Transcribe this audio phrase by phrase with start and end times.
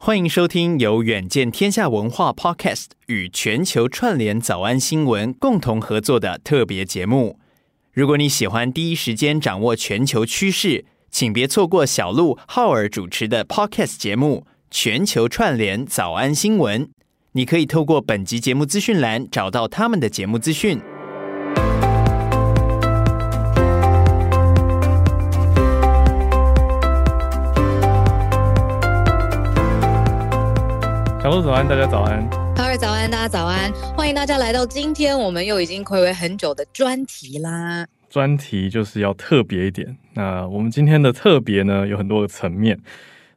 [0.00, 7.40] 欢迎收听由远见天下文化 Podcast 与全球串联早安新闻共同合作的特别节目。
[7.92, 16.86] 如果你喜欢第一时间掌握全球趋势，请别错过小鹿浩尔主持的 Podcast 节目《全球串联早安新闻》。
[17.32, 20.80] 你可以透过本集节目资讯栏找到他们的节目资讯。
[31.28, 32.26] 小鹿早安，大家早安。
[32.56, 33.70] 各位早安，大家早安。
[33.94, 37.86] 欢迎大家来到今天我们又已经暌违很久的专题啦。
[38.08, 39.94] 专题就是要特别一点。
[40.14, 42.80] 那我们今天的特别呢，有很多个层面。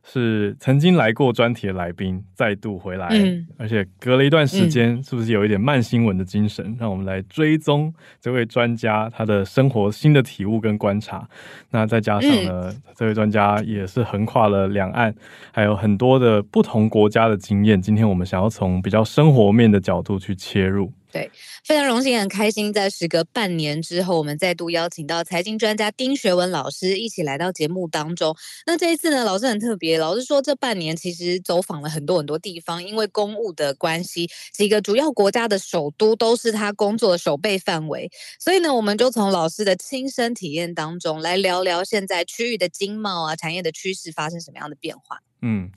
[0.04, 6.66] 是曾经来过专题的来宾再度回来，嗯，而且隔了一段时间，是不是有一点慢新闻的精神？
[6.66, 11.28] 嗯、让我们来追踪这位专家他的生活新的体悟跟观察。
[11.70, 15.14] 那再加上呢，嗯、这位专家也是横跨了两岸，
[15.52, 17.80] 还有很多的不同国家的经验。
[17.82, 20.92] 今天我们想要从比较生活面的角度去切入。
[21.12, 21.30] 对，
[21.66, 28.34] 非常荣幸，很开心，在时隔半年之后，我们再度邀请到财经专家丁学文老师一起来到节目当中。
[28.66, 38.10] 那这一次呢，老师很特别，老师说这半年其实走访了很多很多地方，因为公务的关系，几个主要国家的首都都是他工作的守备范围。
[38.40, 45.20] 所以呢，我们就从老师的亲身体验当中来聊聊现在区域的经贸啊、产业的趋势发生什么样的变化。
[45.42, 45.70] 嗯。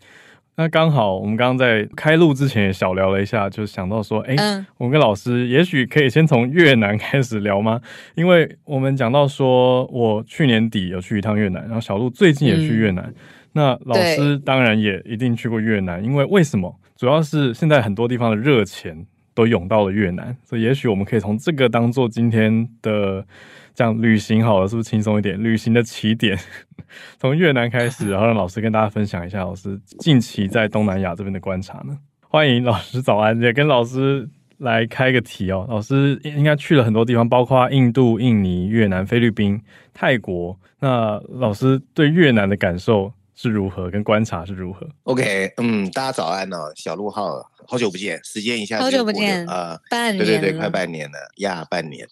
[0.57, 7.81] 那刚好，我们刚刚在开录之前也小聊了一下，就想到说，哎、欸，嗯、我们跟老师也许可以先从越南开始聊吗？
[8.15, 13.05] 因为我们讲到说，我去年底有去一趟越南，然后小鹿最近也去越南。
[13.07, 13.15] 嗯、
[13.55, 16.79] 那老师当然也一定去过越南，因为为什么？
[16.97, 23.27] 主要是现在很多地方的热钱都涌到了越南，所以也许我们可以从这个当做今天的。
[23.75, 25.43] 这样旅行好了，是不是轻松一点？
[25.43, 26.39] 旅行的起点
[27.19, 31.99] 从越南开始，然后让老师跟大家分享一下老师近期在东南亚这边的观察呢。
[32.21, 35.67] 欢迎老师早安，也跟老师来开个题哦。
[35.69, 39.61] 老师应该去了很多地方，包括印度、印尼、越南、菲律宾、
[39.93, 40.57] 泰国。
[40.81, 43.91] 那老师对越南的感受是如何？
[43.91, 52.07] 跟观察是如何？OK，嗯，大家早安哦，小鹿浩，好久不见，时间一下好久不见，呃，半年，对对对，快半年了呀，半年。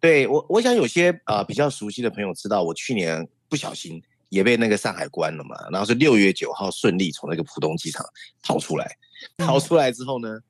[0.00, 8.04] 对我，我想有些呃比较熟悉的朋友知道，我去年不小心也被那个上海关了嘛，然后是六月九号顺利从那个浦东机场
[8.42, 8.96] 逃出来。
[9.38, 10.42] 逃出来之后呢，嗯、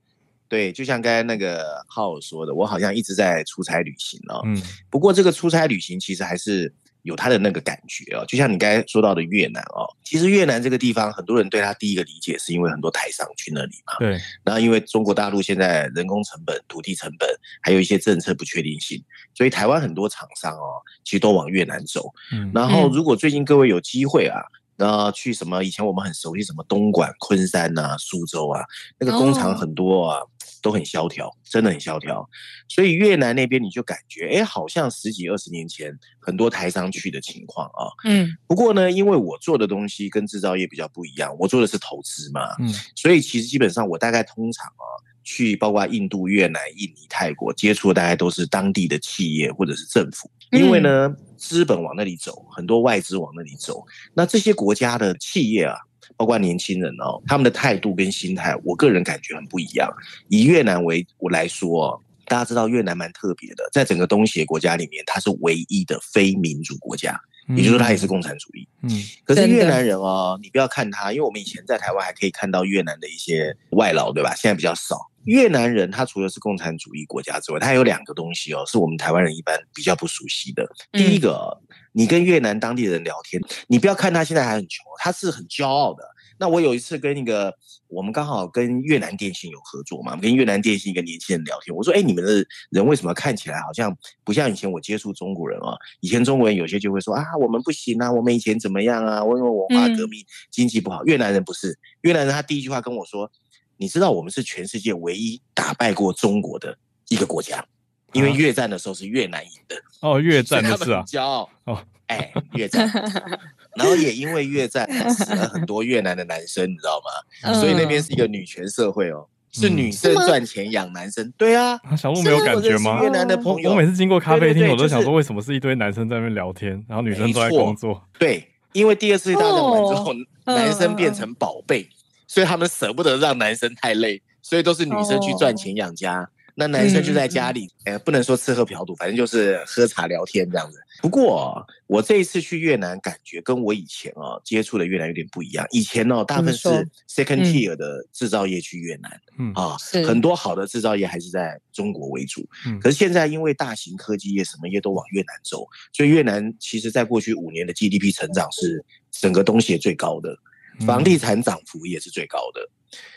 [0.48, 4.42] 对，就像刚才那个浩说的，我好像一直在出差旅行哦。
[4.44, 4.60] 嗯。
[4.90, 6.74] 不过这个出差旅行其实还是。
[7.06, 13.94] 有他的那个感觉哦，就像你刚才说到的越南哦，其实越南这个地方，很多人对他第一个理解是因为很多台商去那里嘛。
[14.00, 14.20] 对。
[14.44, 17.28] 然后因为中国大陆现在人工成本、土地成本，
[17.62, 19.02] 还有一些政策不确定性，
[19.34, 22.12] 所以台湾很多厂商哦，其实都往越南走。
[22.32, 22.50] 嗯。
[22.52, 24.42] 然后如果最近各位有机会啊。
[24.78, 25.64] 那去什么？
[25.64, 28.60] 以前我们很熟悉什么东莞、昆山呐、啊、苏州啊，
[28.98, 30.28] 那个工厂很多啊，oh.
[30.66, 32.28] 都很萧条，真的很萧条。
[32.68, 37.86] 所以越南那边你就感觉，哎，好像十几二十年前很多台商去的情况啊。
[38.04, 38.28] 嗯。
[38.48, 42.40] 不过呢，因为我做的东西跟制造业比较不一样，我做的是投资嘛。
[42.58, 42.68] 嗯。
[42.96, 44.86] 所以其实基本上我大概通常啊，
[45.22, 51.06] 去包括印度、越南、印尼、泰国接触的大概都是当地的企业或者是政府，因为呢。
[51.06, 53.84] 嗯资本往那里走，很多外资往那里走。
[54.14, 55.76] 那这些国家的企业啊，
[56.16, 59.90] 包括年轻人哦，他们的态度跟心态，我个人感觉很不一样。
[60.28, 67.18] 以越南为我来说，大家知道越南蛮特别的，在整个东协国家里面，它是唯一的非民主国家，
[67.48, 68.68] 也就是说，它也是共产主义。
[68.82, 68.90] 嗯，
[69.24, 74.34] 可是越南人哦，你不要看他，因为我们以前在台湾还可以看到越南的一些外劳，对吧？
[74.34, 75.10] 现在比较少。
[75.26, 80.66] 越南人他除了是共产主义国家之外，他有两个东西哦，是我们台湾人一般比较不熟悉的。
[80.92, 81.60] 第一个，
[81.92, 86.02] 你跟越南当地人聊天，你不要看他现在还很穷，他是很骄傲的。
[86.38, 87.52] 那我有一次跟一个，
[87.88, 95.74] 我们刚好跟越南电信有合作嘛，跟越南电信一个年轻人聊天，我说：“哎，你们的人为什么看起来好像不像以前我接触中国人啊？
[96.00, 99.22] 以前中国人有些就会说啊，我们不行啊，我们以前怎么样啊？
[99.22, 101.02] 因为文化革命，经济不好。
[101.06, 103.28] 越南人不是，越南人他第一句话跟我说。”
[103.76, 106.76] 你知道我们是全世界唯一打败过中国的
[107.08, 107.64] 一个国家，
[108.12, 109.76] 因为越战的时候是越南赢的。
[110.00, 112.90] 哦，越战的是啊，骄傲哦，哎，越战。
[113.76, 117.52] 然后也因为越战死了很多越南的男生，你知道吗？
[117.54, 119.28] 所以那边是一个女权社会哦。
[119.52, 123.02] 是女生赚钱养男生，对啊，小鹿没有感觉吗？
[123.02, 128.02] 越南的朋友，我每次经过咖啡厅，我都想说，为什么是一堆男生在那边聊天，然后女生都在工作？
[128.18, 130.12] 对，因为第二次大战完之后，
[130.44, 131.88] 男生变成宝贝，
[132.36, 136.28] 所以他们舍不得让男生太累，所以都是女生去赚钱养家。
[136.54, 140.78] 那男生就在家里，哎、嗯，不能说吃喝嫖赌，反正就是喝茶聊天这样子。
[141.00, 145.66] 不过我这一次去越南，感觉跟我以前哦接触的越南有点不一样。
[145.70, 146.68] 以前哦，大部分是
[147.08, 152.46] second tier 的制造业去越南，嗯啊，很多好的制造业还是在中国为主。
[152.66, 160.36] 嗯，可是现在因为大型科技业什么业都往越南走，所以越南其实在过去五年的 GDP 成长是整个东西最高的，
[160.84, 162.68] 房地产涨幅也是最高的。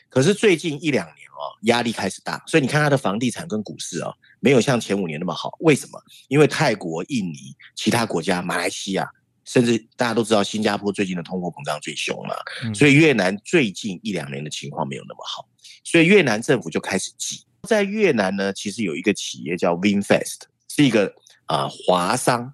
[0.10, 5.56] 可是最近一两年哦，压力开始大，所以你看它的房地产跟股市哦，没有像前五年那么好。
[5.60, 6.02] 为什么？
[6.28, 9.08] 因为泰国、印尼、其他国家、马来西亚，
[9.46, 12.36] 甚至大家都知道新加坡最近的通货膨胀最凶嘛，
[12.74, 15.48] 所以越南最近一两年的情况没有那么好，
[15.84, 17.44] 所以越南政府就开始急。
[17.68, 21.06] 在越南呢，其实有一个企业叫 Vinfast，是一个
[21.46, 22.52] 啊、呃、华商，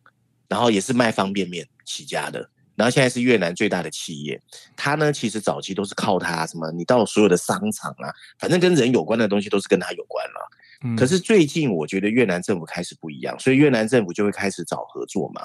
[0.49, 2.49] 然后也是卖方便面起家的。
[2.75, 4.41] 然后现在是越南最大的企业，
[4.75, 10.51] 它呢其实早期都是靠它什么，你到所有的商场啊，反正跟人有关的东西都是跟它有关了。
[10.83, 10.95] 嗯。
[10.95, 15.41] 可是最近我觉得越南政府开始不一样，所以越南政府就会开始找合作嘛。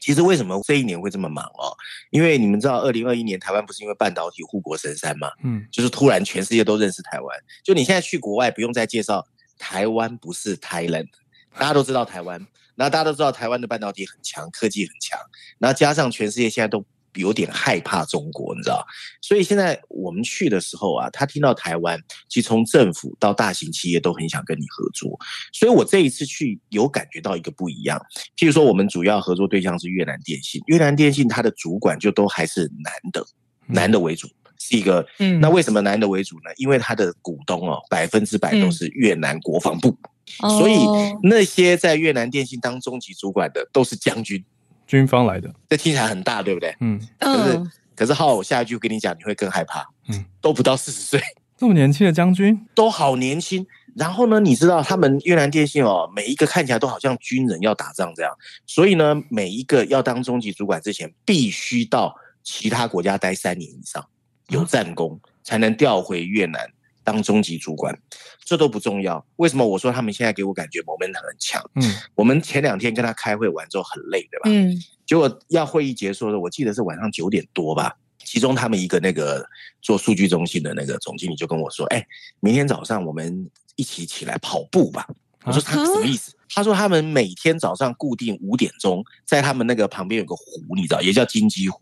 [0.00, 1.76] 其实为什么这一年会这么忙哦？
[2.08, 5.30] 因为你们知道，二零二一年台湾不是因为半导体护国神山嘛？
[5.44, 7.38] 嗯，就是突然全世界都认识台湾。
[7.62, 9.26] 就你现在去国外不用再介绍
[9.58, 11.08] 台湾不是 Thailand，
[11.54, 12.44] 大家都知道台湾。
[12.80, 15.18] 那大家都知道台湾的半导体很强，科技很强，
[15.58, 16.82] 然后加上全世界现在都
[17.14, 18.82] 有点害怕中国，你知道？
[19.20, 22.00] 所以现在我们去的时候啊，他听到台湾，
[22.30, 25.18] 其实从政府到大型企业都很想跟你合作。
[25.52, 28.00] 所以我这一次去有感觉到一个不一样。
[28.34, 33.22] 譬如说，我们主要合作对象是越南电信，越南电信它的主管就都还是男的，
[33.66, 34.26] 男的为主，
[34.58, 35.06] 是一个。
[35.18, 35.38] 嗯。
[35.38, 36.50] 那为什么男的为主呢？
[36.56, 39.94] 因为他的股东哦，百分之百都是越南国防部。
[40.38, 40.78] 所以
[41.22, 44.44] 那些在越南电信当中级主管的都是将军，
[44.86, 46.74] 军方来的，这听起来很大，对不对？
[46.80, 47.00] 嗯。
[47.18, 47.62] 可是，
[47.94, 49.86] 可是浩，我下一句跟你讲，你会更害怕。
[50.08, 51.20] 嗯，都不到四十岁，
[51.56, 53.66] 这么年轻的将军， 都好年轻。
[53.96, 58.32] 然后呢，你知道他们越南电信哦，每一个看起来都好像军人要打仗这样。
[58.64, 64.06] 所以呢，每一个要当中级主管之前，必须到其他国家待三年以上，
[64.48, 66.70] 有战功才能调回越南。
[67.10, 67.98] 当中级主管，
[68.44, 69.24] 这都不重要。
[69.36, 71.60] 为什么我说他们现在给我感觉 momentum 很强？
[71.74, 71.82] 嗯，
[72.14, 74.42] 我们前两天跟他开会完之后很累，对吧？
[74.44, 74.72] 嗯，
[75.04, 77.96] 结果要会议结束的时候，我记得是晚上九点多吧。
[78.24, 79.44] 其中他们一个那个
[79.82, 82.06] 做数据中心的那个总经理就跟我说：“哎，
[82.38, 85.04] 明天早上我们一起起来跑步吧。”
[85.42, 91.80] 我说：“他什么意思？”他说：“他们每天早上固定五点钟，在他们那个旁边有个湖，你知道，也叫金鸡湖，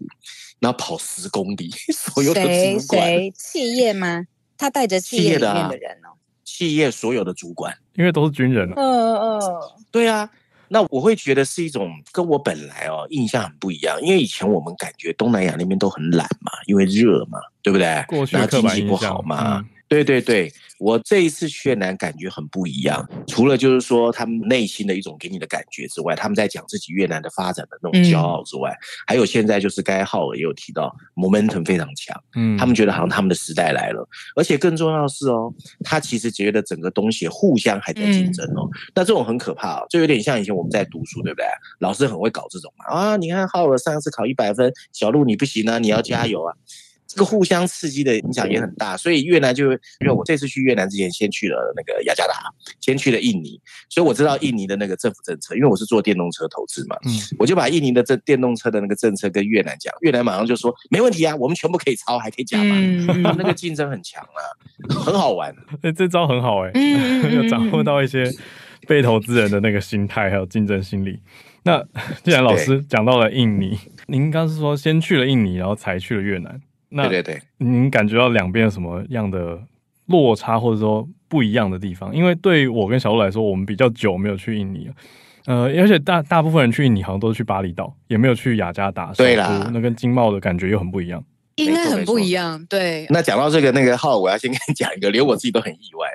[0.59, 1.71] 然后跑十公里。
[1.93, 3.33] 所有的主管，谁？
[3.37, 4.25] 企业吗？
[4.59, 6.13] 他带着企业里面的人哦，
[6.45, 8.71] 企业所有的主管，因为都是军人。
[8.77, 9.41] 嗯嗯，
[9.91, 10.29] 对啊，
[10.69, 18.05] 那我会觉得是一种跟我本来哦印象很不一样，因为以前我们感觉东南亚那边都很懒嘛，因为热嘛，对不对？
[18.09, 19.65] 过去然后经济不好嘛。
[19.89, 35.53] 对对对，我这一次去越南感觉很不一样，除了就是说他们内心的一种给你的感觉之外，他们在讲自己越南的发展的那种骄傲之外，嗯、还有现在就是该浩尔也有提到，momentum 非常强，嗯，他们觉得好像他们的时代来了，而且更重要的是哦，
[35.83, 41.47] 他其实觉得整个东西互相还在竞争哦，嗯、那这种很可怕哦，就有点像以前我们在读书，对不对？
[41.81, 46.53] 老师很会搞这种嘛，啊，你看浩尔上次考一百分，小鹿你不行啊，你要加油啊。
[46.55, 46.88] 嗯
[47.19, 52.35] 这个互相刺激的影响也很大，所以越南就因为我这次去越南之前，先去了那个雅加达，
[52.81, 65.53] 先去了印尼，所以我知道印尼的那个政府政策，因为我是做电动车投资嘛，嗯，我就把印尼的这电动车的那个政策跟越南讲，越南马上就说没问题啊，我们全部可以抄，还可以加码，嗯、那个竞争很强啊，很好玩。
[65.83, 68.33] 哎，这招很好哎、欸，有掌握到一些
[68.87, 71.21] 被投资人的那个心态还有竞争心理。
[71.65, 71.85] 那
[72.23, 76.61] 既然老师讲到了印尼，您刚是说先去了印尼，然后才去了越南。
[76.91, 79.59] 那对对对，您感觉到两边有什么样的
[80.07, 82.15] 落差，或者说不一样的地方？
[82.15, 84.95] 因为对我跟小鹿来说，我们比较久没有去印尼了，
[85.45, 89.13] 呃，而且大大部分人去印尼好像都是去巴厘岛，也没有去雅加达。
[89.13, 91.23] 对啦，那跟经贸的感觉又很不一样，
[91.57, 92.65] 应该很不一样。
[92.71, 93.07] 对。
[93.11, 96.09] 那讲到这个那个号，我要先跟你讲一个， 连我自己都很意外。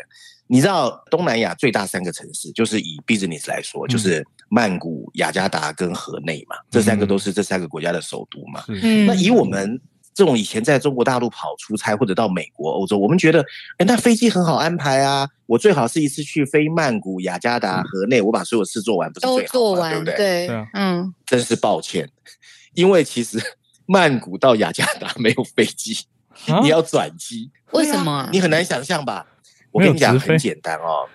[0.47, 8.63] 你知道东南亚最大三个城市，就是以 business 来说，就是曼谷、雅加达跟河内嘛，这三个都是这三个国家的首都嘛。
[8.67, 9.05] 嗯。
[9.05, 9.79] 那以我们。
[10.13, 13.43] 这种以前在中国大陆跑出差或者到美国、欧洲，我们觉得，
[13.77, 15.27] 哎，那飞机很好安排啊！
[15.45, 19.43] 我最好是一次去飞曼谷、雅加达、河内，我把所有事做完，不是最好吗？
[19.43, 20.47] 都做完，对不对？
[20.47, 22.09] 对，嗯，真是抱歉，
[22.73, 23.39] 因为其实
[23.85, 26.05] 曼谷到雅加达没有飞机，
[26.47, 27.49] 啊、你要转机。
[27.71, 28.29] 为什么、啊？
[28.31, 29.25] 你很难想象吧？
[29.71, 31.09] 我跟你讲，很简单哦。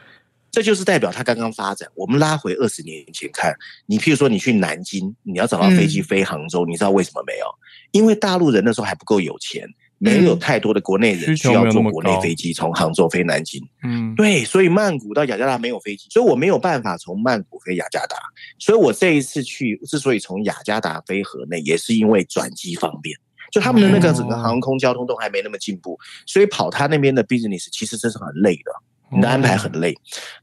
[0.51, 1.89] 这就是代表它刚刚发展。
[1.95, 3.55] 我们拉回二十年前看，
[3.87, 7.47] 你譬如说你去南京，你要找到飞机飞杭州，嗯、你知道为什么没有？
[7.91, 9.67] 因为大陆人那时候还不够有钱，
[9.99, 13.61] 没有太多的国内人需要坐国内飞机从杭州飞南京。
[13.83, 18.17] 嗯，对，所以曼谷到雅加达没有飞机，所以我没有办法从曼谷飞雅加达。
[18.59, 23.17] 所以我这一次去，之所以从雅加达飞河内，也是因为转机方便。
[23.51, 28.71] 就他们的那个整个航空交通都还没那么进步，所以跑他那边的 business 其实真是很累的。
[29.11, 29.95] 你的安排很累，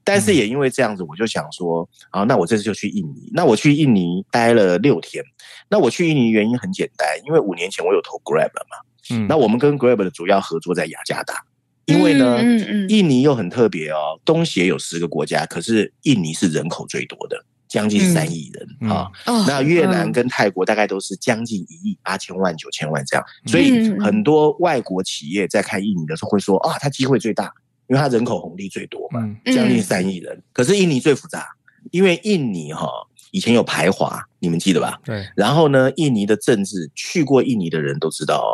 [0.03, 3.29] 但是也因为这样子，我就想说，啊，那我这次就去印尼。
[3.33, 5.23] 那我去印尼待了六天。
[5.69, 8.77] 那我去印尼原因很简单，因为五年前我有投 Grab 嘛。
[9.11, 9.27] 嗯。
[9.27, 11.43] 那我们跟 Grab 的主要合作在雅加达，
[11.85, 12.41] 因为呢，
[12.89, 19.11] 印尼又很特别哦，东协有十个国家，可是印尼是人口最多的，将近三亿人啊。
[19.47, 27.53] 那越南跟泰国大概都是将近一亿八千万九千万这样，所以很多外国企业在看印尼的时候会说啊，它机会最大。
[27.87, 30.41] 因为它人口红利最多嘛，将近三亿人。
[30.51, 31.47] 可是印尼最复杂，
[31.91, 32.89] 因为印尼哈
[33.31, 34.99] 以前有排华，你们记得吧？
[35.03, 35.23] 对。
[35.35, 38.53] 然后呢，印尼的政治，去过印尼的人都知道哦。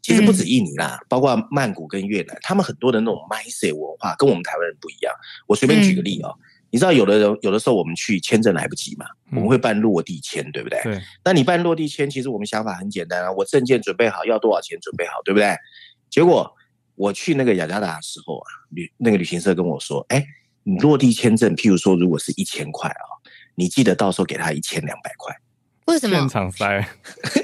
[0.00, 5.12] 其实不止印尼啦，包括曼谷跟越南，他们很多的那种 mindset 文化跟我们台湾人不一样。
[5.46, 6.32] 我随便举个例哦，
[6.70, 10.80] 你知道有的人有的时候我们去签证来不及嘛，我们会办落地签，对不对？
[10.82, 11.00] 对。
[11.24, 15.54] 那你办落地签，其实我们想法很简单啊，我证件准备好，要多少钱准备好，对不对？
[16.08, 16.54] 结果。
[16.98, 20.26] 我去那个雅加达的时候啊，旅那个旅行社跟我说：“哎，
[20.64, 23.04] 你落地签证，譬如说如果是一千块啊，
[23.54, 25.34] 你记得到时候给他一千两百块。”
[25.86, 26.18] 为什么？
[26.18, 26.86] 现场塞？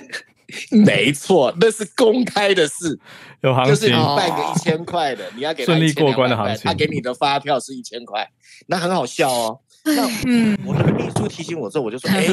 [0.70, 2.98] 没错，那是公开的事，
[3.40, 3.74] 有行情。
[3.74, 8.28] 就是你办个一千块的，你要给他顺利过关的行情，他给你的发票是一千块，
[8.66, 9.60] 那很好笑哦。
[9.96, 12.26] 那嗯，我那个秘书提醒我之后，我就说：“哎，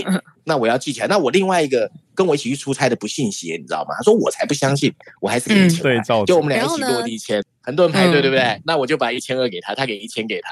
[0.45, 3.93] 那我要记起来。”那我另外一个跟我一起去出差的不信邪，你知道吗？
[3.97, 8.61] 他说：“我才不相信，我还是给你钱。”对，就我们俩一起落地签，很多人排队，对不对？
[8.65, 10.49] 那我就把一千二给他，他给一千给他，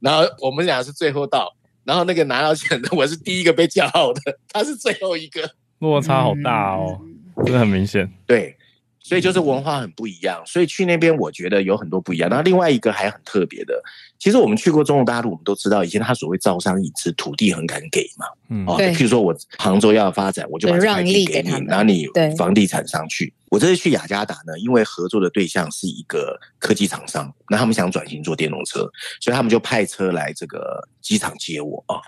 [0.00, 4.20] 然后我们俩是最后到，然后那个拿到钱的我是第一个被叫号的，
[4.52, 7.00] 他是最后一个，落差好大哦，
[7.46, 8.12] 真的很明显。
[8.26, 8.54] 对。
[9.02, 12.30] 所以就是文化很不一样，所以去那边我觉得有很多不一样。
[12.30, 13.82] 然后另外一个还很特别的，
[14.18, 18.26] 其实我们去过中国大陆，我们都知道以前他所谓招商引资，土地很敢给嘛。
[18.48, 22.06] 嗯，哦，譬如说我杭州要发展，我就把这块地给你，然后你
[22.38, 23.32] 房地产商去。
[23.50, 28.88] 我这次去雅加达呢，因为合作的对象是一个科技厂商，那他们想转型做电动车，
[29.20, 32.00] 所以他们就派车来这个机场接我啊。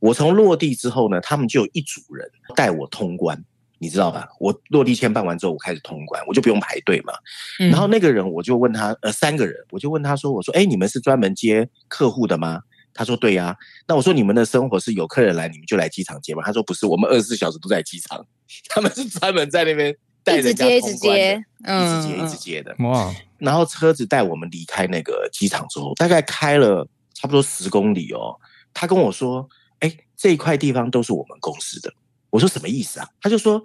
[0.00, 3.42] 我从落地之后呢，他们就有一组人带我通关。
[3.82, 4.28] 你知道吧？
[4.38, 7.12] 我落地签办完之后，我开始通关，我就不用排队嘛。
[7.58, 12.60] 嗯、然后那个人，我就问他，呃，三个人，我就问他说：“我说，哎，你们是专门接客户的吗？”
[12.94, 13.56] 他说：“对呀、啊。”
[13.88, 18.24] 那我说：“你们的生活是有客人来，你们就来机场接吗？”他说：“不是，我们二十四小时都在机场，
[18.70, 22.76] 他们是专门在那边带人家通关的，一直接，嗯、一直接，一直接的。
[22.78, 23.12] 哇！
[23.38, 28.38] 然后车子带我们离开那个机场之后，大概开了差不多十公里哦。
[28.72, 29.48] 他跟我说
[29.80, 31.92] ：“哎，这一块地方都是我们公司的。”
[32.32, 33.06] 我说什么意思啊？
[33.20, 33.62] 他就说，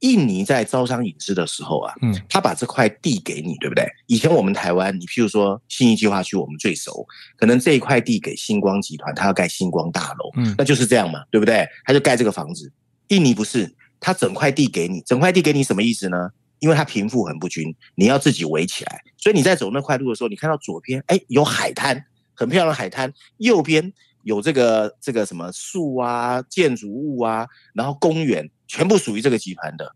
[0.00, 3.86] 印尼在招商引资的时候啊，嗯，他把这块地给你，对不对？
[4.06, 7.06] 以前我们台湾，你譬如说信义计划区，我们最熟，
[7.36, 11.64] 可能这一块地给星光集团，他要盖星光大楼，嗯，那就是这样嘛，对不对？
[11.84, 12.72] 他就盖这个房子。
[13.06, 16.28] 印尼不是，他整块地给你，整块地给你什么意思呢？
[16.58, 23.92] 因为他贫富很不均，你要自己围起来，所以你在走那块路的时候，你看到左边，哎，有海滩，很漂亮的海滩，右边。
[24.28, 29.90] 有这个这个什么树啊、建筑物啊，然后公园全部属于这个集团的。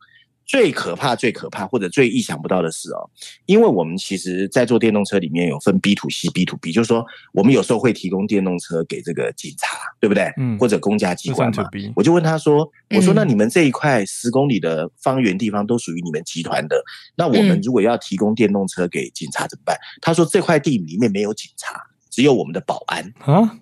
[0.44, 3.08] 最可怕、最可怕或者最意想不到的是哦，
[3.46, 10.24] 因为我们其实，在做电动车里面有分 B to C、B to B，就是说我们有时候会提供电动车给这个警察，对不对？
[10.36, 10.58] 嗯。
[10.58, 11.64] 或者公家机关嘛。
[11.94, 16.76] 我就问他说：“我说那你们这一块十公里的方圆地方都属于你们集团的，
[17.16, 23.58] 那我们如果要提供电动车给警察怎么办？”他说：“这块地里面没有警察，只有我们的保安啊。”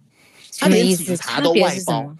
[0.58, 2.14] 他连警察都外包，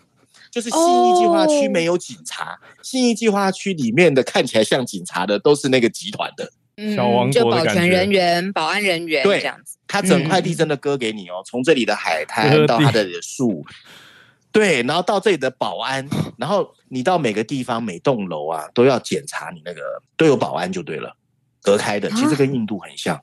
[0.51, 6.51] 就是新义计划区没有警察，新义计划区里面的看起来像警察的都是那个集团的，
[6.95, 7.31] 小王。
[7.31, 9.77] 就保全人员、保安人员，对，这样子。
[9.87, 13.65] 他整块地真的割给你哦，从这里的海滩到他的树，
[14.53, 16.09] 对，然后到这里的保安，
[16.39, 19.81] 然后你到每个地方每栋楼啊都要检查你那个
[20.17, 21.17] 都有保安就对了，
[21.61, 23.21] 隔开的，其实跟印度很像。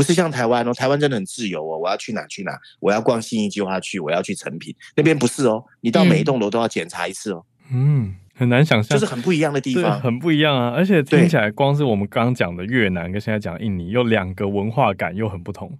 [0.00, 1.76] 不是像台湾哦，台湾真的很自由哦。
[1.76, 5.62] 我要去哪去哪，我要逛信义计划区，我要去成品那边不是哦。
[5.82, 7.44] 你到每一栋楼都要检查一次哦。
[7.70, 10.70] 嗯，很难想象，就是很不一样的地方，很不一样啊。
[10.74, 15.78] 而且听起来，光是我们刚讲的越南跟现在讲印尼，又两个文化感又很不同，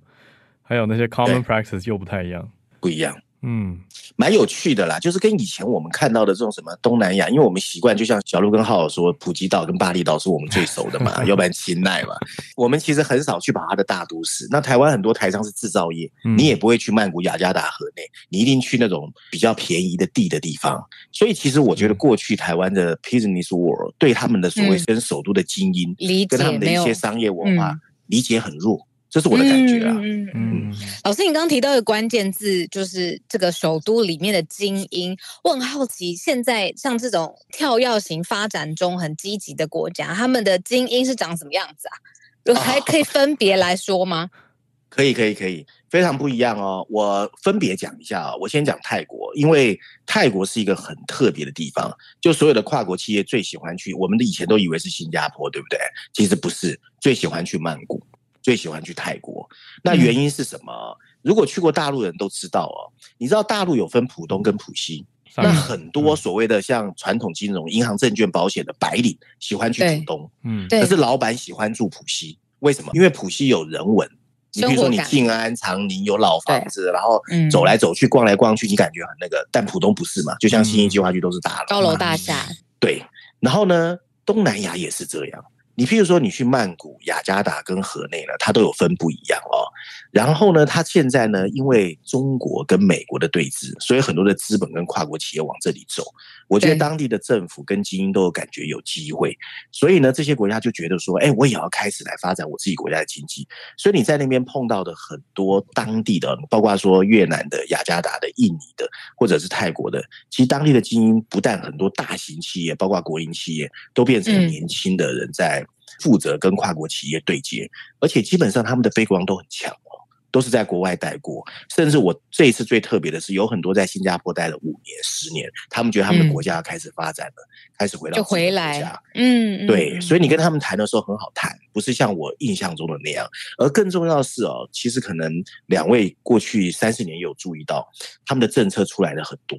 [0.61, 2.47] 还有那些 common practice 又不太一样，
[2.79, 3.17] 不一样。
[3.43, 3.79] 嗯，
[4.17, 12.15] 蛮有趣的啦，就是跟以前我们看到的这种什么东南亚，因为我们习惯，就像小鹿跟浩尔说，普吉岛跟巴厘岛是我们最熟的嘛， 要不然清奈嘛，
[12.55, 14.47] 我们其实很少去把它的大都市。
[14.51, 20.79] 那台湾很多台商是制造业，你也不会去曼谷、雅加达、河内，你一定去那种比较便宜的地的地方。
[21.11, 25.95] 所以其实我觉得过去台湾的 business world 对他们的所谓跟首都的精英，
[26.27, 27.75] 跟他们的一些商业文化
[28.07, 28.87] 理解很弱。
[29.11, 29.93] 这是我的感觉啊。
[30.01, 30.75] 嗯嗯，嗯，
[31.05, 35.17] 老师，你刚刚提到的关键字就是这个首都里面的精英。
[35.43, 42.55] 我很好奇，现在像这种跳跃型发展中很积极的国家，他们的精英是长什么样子啊？
[42.55, 44.31] 还可以分别来说吗？
[44.33, 44.49] 哦，
[44.89, 46.85] 可以，可以，可以，非常不一样哦。
[46.89, 53.93] 我分别讲一下啊，我先讲泰国，因为泰国是一个很特别的地方，就所有的跨国企业最喜欢去。
[53.95, 55.79] 我们的以前都以为是新加坡，对不对？
[56.13, 58.03] 其实不是，最喜欢去曼谷。
[58.43, 59.49] 最喜欢去泰国，
[59.83, 60.73] 那原因是什么？
[60.73, 62.79] 嗯、如果去过大陆人都知道哦，
[63.19, 65.05] 你知道大陆有分浦东跟浦西，
[65.37, 72.91] 那很多所谓的像传统金融、银行、证券、保险的白领喜欢去浦东，嗯，可是老板喜欢住浦西，为什么？
[72.95, 74.09] 因为浦西有人文，
[74.55, 79.47] 你比如说你静安、长宁有老房子，然后走来走去、逛来逛去，你感觉很那个。
[79.53, 80.35] 但浦东不是嘛？
[80.41, 82.47] 就像新义计划区都是大楼、高楼大厦，
[82.79, 83.05] 对。
[83.39, 85.45] 然后呢，东南亚也是这样。
[85.81, 89.65] 你譬如说，你去曼谷、雅加达跟河内呢，它都有分不一样哦。
[90.13, 96.05] 然后呢，它现在呢，因为中国跟美国的对峙，所以很多的资本跟跨国企业往这里走。
[96.49, 99.35] 我觉得当地的政府跟精英都有感觉有机会，
[99.73, 103.49] 所以呢，这些国家就觉得说，哎，我也要开始来发展我自己国家的经济。
[103.79, 115.65] 所以你在那边碰到的很多当地的，包括说越南的、雅加达的、印尼的，或者是泰国的，其实当地的精英不但很多大型企业，包括国营企业，都变成年轻的人在
[116.01, 120.01] 负责跟跨国企业对接，而且基本上他们的 background 都很强哦。
[120.33, 128.81] 都是在国外待过，甚至我这一次最特别的是，有很多在新加坡待了五年、十年，他们觉得他们的国家要开始发展了，嗯、开始回到就回来。
[129.15, 133.29] 嗯，对嗯，所以你跟他们谈的时候很好谈，不是像我印象中的那样。
[133.59, 135.33] 而更重要的是哦，其实可能
[135.67, 137.85] 两位过去三十年有注意到，
[138.25, 139.59] 他们的政策出来了很多，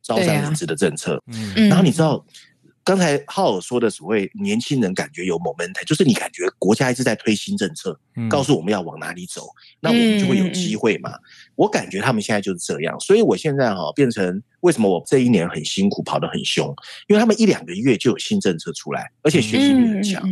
[0.00, 1.20] 招商引资的政策。
[1.26, 2.24] 嗯，然后你知道。
[2.84, 9.46] 刚才浩尔说的所谓年轻人感觉有 momentum，就是你感觉国家一直在推新政策，告诉我们要往哪里走，
[9.80, 11.12] 那我们就会有机会嘛。
[11.54, 16.66] 我感觉他们现在就是这样，所以我现在哈变成为什么我这一年很辛苦，跑得很凶，
[17.08, 20.22] 因为他们一两个月就有新政策出来，而且学习力很强。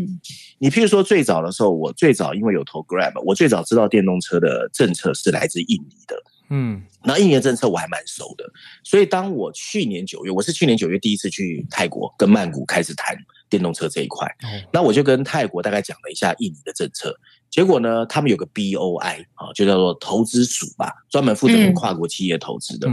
[0.58, 6.22] 你譬如说最早的时候，我最早因为有投 Grab，我最早知道电动车的政策是来自印尼的。
[6.54, 8.44] 嗯，那印尼的政策我还蛮熟的，
[8.84, 13.16] 所以当我去年九月，我是去年九月第一次去泰国跟曼谷开始谈
[13.48, 14.30] 电动车这一块，
[14.70, 22.86] 那我就跟泰国大概讲了一下印尼的政策，结果呢，他们有个 BOI 啊，就叫做投资署吧，专门负责跟跨国企业投资的。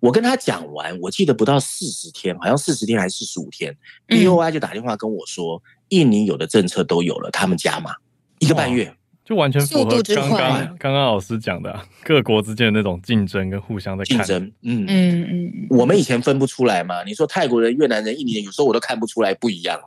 [0.00, 3.76] 我跟他讲完，我记得不到四十天，好像四十天还是四十五天
[4.08, 7.94] ，BOI 就打电话跟我说，印尼有的政策都有了，他们加码
[8.38, 8.94] 一个半月。
[9.24, 14.44] 就完全符合刚刚刚刚老师讲的、啊、各国之间的那种竞争跟互相的竞争。
[14.60, 17.02] 嗯嗯嗯，我们以前分不出来嘛。
[17.04, 19.84] 你说泰国人、越南人、印尼人，有时候我都看不出来不一样了。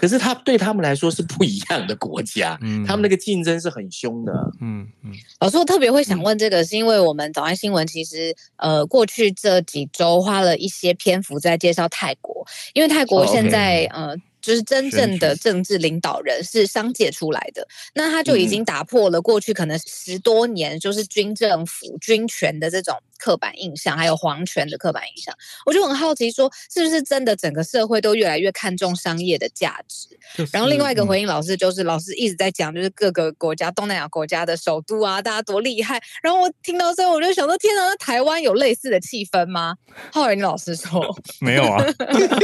[0.00, 4.32] 可是他对他们来说是不一样的国家，嗯、他们那个竞争是很凶的。
[4.60, 5.12] 嗯嗯。
[5.38, 14.10] 老师，我特别会想问这个，是因为我们早安新闻其实呃过去这几周花了一些篇幅在介绍泰国，因为泰国现在、oh, okay.
[14.10, 14.16] 呃。
[14.42, 25.32] 就是真正的政治领导人是商界出来的，那他就已经打破了过去可能十多年就是军政府军权的这种刻板印象，还有皇权的刻板印象。
[25.64, 30.08] 我就很好奇，说是不是真的整个社会都越来越看重商业的价值？
[30.50, 36.02] 然后另外一个回应老师就是，老师一直在讲，就是各个国家东南亚国家的首都啊，大家多厉害。
[36.20, 39.76] 然后我听到之后，我就想说，天哪，那台湾有类似的气氛吗？
[40.10, 41.84] 浩然老师说 没有啊，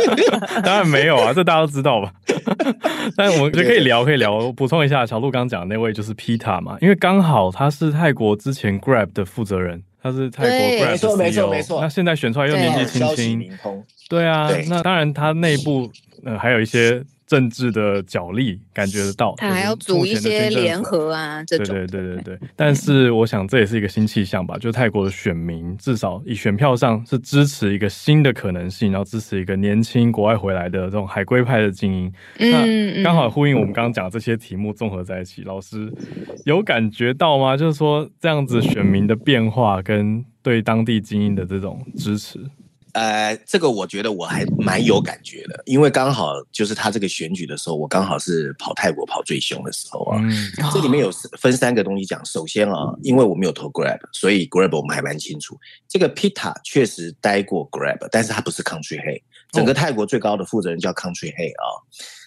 [0.62, 1.87] 当然没有啊，这大家都知道。
[1.88, 2.12] 好吧，
[3.16, 4.34] 但我们就可以聊，可以聊。
[4.34, 11.80] 我补充一下，小鹿刚刚讲的那位就是 Peter 嘛，因为刚好他是泰国之前 Grab 的负责人，他是泰国 Grab 的 CEO，没错没错没错。
[11.80, 13.50] 那现在选出来又年纪轻轻，
[14.08, 15.90] 对啊，那当然他内部
[16.24, 17.02] 呃还有一些。
[17.28, 22.48] 政治的角力感觉得到，他还要组一些联合啊，这种对对对对对。
[22.56, 32.12] 但是我想这也是一个新气象吧，就泰国的选民至少以选票上是支持一个新的可能性，然后支持一个年轻国外回来的这种海归派的精英。
[32.38, 35.92] 那刚好呼应我们刚刚讲这些题目综合在一起，老师
[36.46, 37.56] 有感觉到吗？
[37.56, 42.40] 就是说这样子选民的变化跟对当地精英的这种支持。
[42.98, 50.18] 呃，这个我觉得我还蛮有感觉的，因为刚好就是他这个选举的时候，我刚好是跑泰国跑最凶的时候啊。
[50.20, 51.08] 嗯，这里面有
[51.38, 52.24] 分三个东西讲。
[52.26, 55.56] 首先啊，因为我没有投 Grab，所以 Grab 我们还蛮清楚。
[55.86, 59.22] 这个 Pita 确实待过 Grab，但是他不是 Country Head。
[59.52, 61.78] 整个泰国最高的负责人叫 Country Head 啊，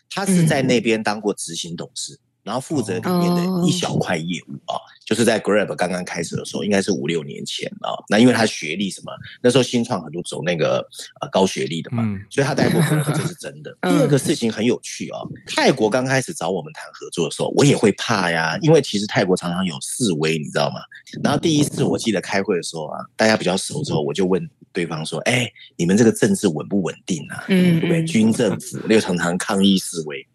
[0.10, 2.18] 他是在那边当过执行董事。
[2.44, 4.74] 然后负责里面的一小块业务啊，
[5.06, 7.92] 就是在 Grab 刚刚开始的时候，应该是五六年前啊。
[8.08, 9.12] 那因为他学历什么，
[9.42, 10.86] 那时候新创很多走那个
[11.22, 13.72] 呃高学历的嘛，所以他带过 Grab 这是真的。
[13.82, 20.82] 第二个事情很有趣哦，泰国刚开始找我们谈合作的时候，我也会怕呀，因为其实泰国常常有示威，你知道吗？
[21.24, 27.44] 然后第一次我记得开会的时候啊，大家比较熟之后，我就问对方说：“哎，你们这个政治稳不稳定啊？
[27.48, 28.04] 对不对？
[28.06, 30.26] 军政府又常常抗议示威。”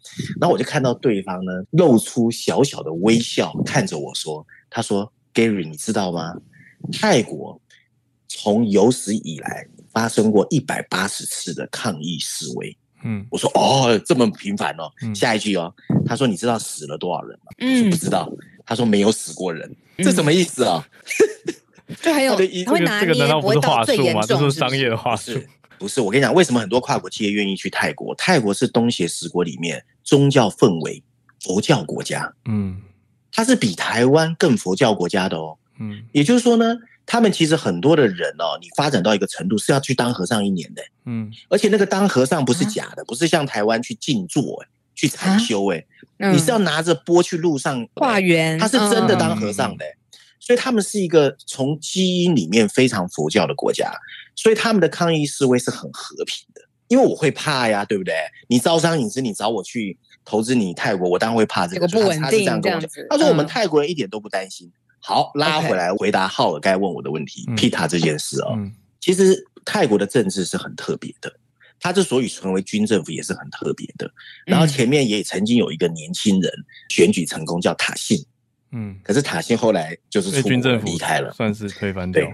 [0.41, 6.35] 然后我就看到对方呢露出小小的微笑，看着我说：“他说，Gary，你知道吗？
[6.93, 7.59] 泰国
[8.29, 14.93] 从有史以来发生过一百八十次的抗议示威。”嗯，我说：“哦，这么频繁哦。
[15.01, 18.31] 嗯”下一句哦，他说：“你知道死了多少人吗？”嗯，我不知道。
[18.67, 19.67] 他说：“没有死过人。
[19.97, 20.87] 嗯”这什么意思啊？
[22.03, 24.21] 就还有他会拿捏，这个难道不是话术吗？
[24.29, 25.33] 这是商业的话术。
[25.79, 28.15] 不是，我跟你讲，为什么很多跨国企业愿意去泰国？
[28.17, 31.03] 泰国是东协十国里面宗教氛围
[31.41, 32.79] 佛教国家，嗯，
[33.37, 45.85] 它是比台湾更佛教国家的哦，嗯，也就是说呢，他们其实很多的人哦，你发展到一个程度是要去当和尚一年的，嗯，而且那个当和尚不是假的，啊、不是像台湾去静坐，去禅修，哎，
[46.33, 49.97] 你是要拿着钵去路上化缘，他是真的当和尚的，嗯、
[50.41, 53.93] 所以他们是一个从基因里面非常佛教的国家。
[54.39, 58.15] 所以他们的抗议示威是很和平的，因为我会怕呀，对不对？
[58.49, 61.89] 你招商引资，你找我去投资你泰国，我当然会怕这个。
[61.89, 62.91] 不稳定，他是这样跟我讲。
[63.09, 64.71] 他说我们泰国人一点都不担心。
[64.99, 68.59] 好，拉回来回答浩尔该问我的问题，Pita 这件事哦，
[68.99, 71.33] 其实泰国的政治是很特别的，
[71.79, 74.11] 他之所以成为军政府也是很特别的。
[74.45, 76.53] 然后前面也曾经有一个年轻人
[76.89, 78.19] 选举成功，叫塔信，
[78.73, 82.27] 嗯，可是塔信后来就是军政府离开了，算是推翻掉。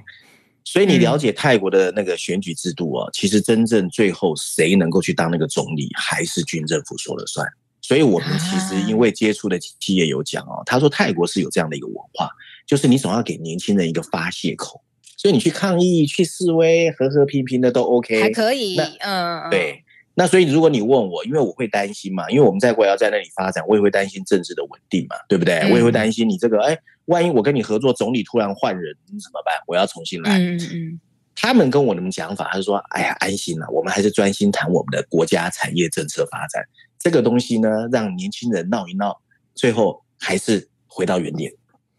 [0.64, 7.46] 所以你了解泰国的那个选举制度啊，其实真正最后谁能够去当那个总理，还是军政府说了算。
[7.92, 12.30] 所以我们其实因为接触的企业有讲哦，他说泰国是有这样的一个文化，
[12.66, 14.80] 就是你总要给年轻人一个发泄口，
[15.18, 18.78] 所以你去抗议、去示威，和和平平的都 OK，还可以。
[19.00, 19.84] 嗯，对。
[20.14, 25.60] 那所以如果你问我，因为我会担心嘛，因为我们在国要在那里发展，我也会担心政治的稳定嘛，对不对？
[25.70, 26.74] 我也会担心你这个哎。
[27.06, 29.54] 万一我跟你合作，总理突然换人，你怎么办？
[29.66, 30.38] 我要重新来。
[30.38, 31.00] 嗯嗯，
[31.34, 36.64] 他们跟我们讲法，他就说：“哎呀，安心了，我们还是专心谈我们的国家产业政策发展。
[37.02, 39.20] 这个东西呢，让年轻人闹一闹，
[39.54, 41.52] 最后还是回到原点。”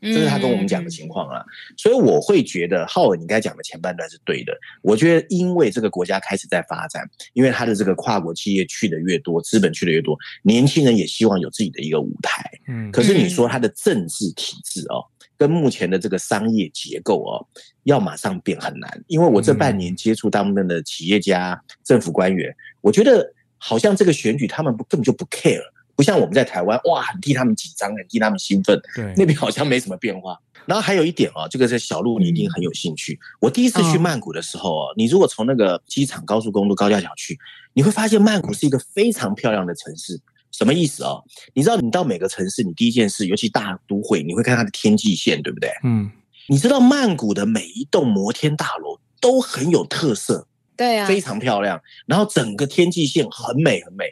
[0.06, 1.42] 这是他跟我们讲的情况啊，
[1.78, 4.52] 所以我会觉得浩尔你刚才讲的前半段是对的。
[4.82, 12.44] 我觉得因为这个国家开始在发展，因为他的这个跨国企业去的越多，资本去的越多，年轻人也希望有自己的一个舞台。
[12.68, 17.48] 嗯，可是你说他的政治体制哦，跟目前的这个商业结构哦，
[17.84, 19.04] 要马上变很难。
[19.08, 23.34] 因为我这半年接触大部分的企业家、政府官员，我觉得
[23.66, 25.64] 好像这个选举他们不根本就不 care。
[25.96, 28.78] 不像我们在台湾，哇，很替他们紧张，很替他们兴奋。
[28.96, 30.38] 对，那边好像没什么变化。
[30.66, 33.14] 然后还有一点啊，这个是小路，你一定很有兴趣。
[33.14, 37.38] 嗯、我第一次去曼谷的时候啊，你如果从那个机场、高速公路、高架桥去，
[37.74, 40.20] 你会发现曼谷是一个非常漂亮的城市。
[40.52, 41.22] 什么意思啊？
[41.54, 45.70] 你知道，你到每个城市，你第一件事，尤其大都会，你会看它的天际线，对不对？
[45.84, 46.10] 嗯。
[46.48, 51.82] 你知道曼谷的每一栋摩天大楼都很有特色，对啊，非常漂亮。
[52.06, 54.06] 然后整个天际线很美，很美。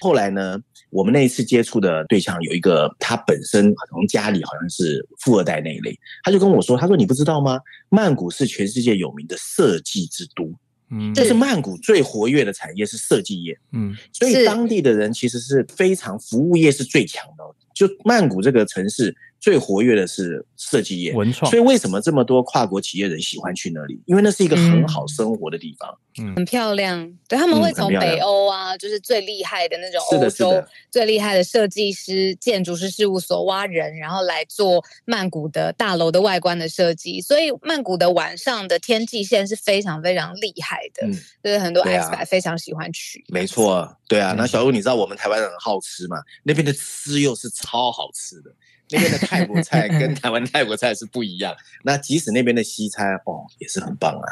[0.00, 0.58] 后来呢？
[0.90, 7.60] 我们那一次接触的对象有一个，他本身从家里好像是富二代那一类，他就跟我说：“他说你不知道吗？
[7.90, 10.50] 曼谷是全世界有名的设计之都，
[10.90, 19.14] 嗯，就是曼谷最活跃的产业是设计业，嗯，所以当地的人其实是非常服务业是最强的，就曼谷这个城市。”
[19.48, 23.98] 最活跃的是设计业、文创，所以为什么这么多跨国企业人喜欢去那里？
[24.04, 27.10] 因为那是一个很好生活的地方，嗯，很漂亮。
[27.26, 37.18] 对，他们会从北欧啊，就是最厉害的那种欧洲最厉害的设计师、建筑师事务所挖人，然后来做曼谷的大楼的外观的设计。
[37.22, 43.24] 所以曼谷的晚上的天际线是非常非常厉害的，嗯，就是很多 expat 非常喜欢去。
[43.28, 44.34] 没错，对啊。
[44.36, 46.18] 那小鹿，你知道我们台湾人很好吃嘛？
[46.42, 48.54] 那边的吃又是超好吃的。
[48.90, 54.28] 那边的泰国菜跟 台湾泰国菜是不一样，那即使那边的西餐哦也是很棒啊。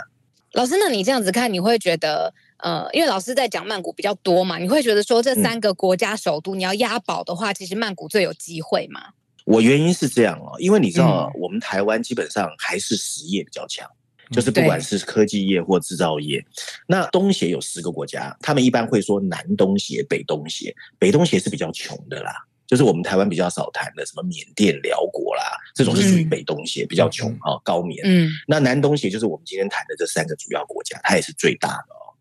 [0.52, 9.00] 老师，那你这样子看，你会觉得呃，因为老师在讲曼谷比较多嘛，你会觉得说这三个国家首都、嗯、你要押宝的话，其实曼谷最有机会嘛？
[9.44, 13.86] 我原因是这样哦，因为你知道、嗯、我们台湾基本上还是实业比较强，
[14.30, 16.42] 就是不管是科技业或制造业。
[16.86, 20.74] 那东协有十个国家，他们一般会说南东协、北东协。
[20.98, 22.32] 北东协是比较穷的啦，
[22.66, 25.42] 就是我们台湾比较少谈的，什么缅甸、辽国啦，
[25.74, 28.00] 这种是属于北东协，比较穷啊，高棉。
[28.04, 32.12] 嗯，那南东协就是我们今天谈的这三个主要国家，它也是最大的哦。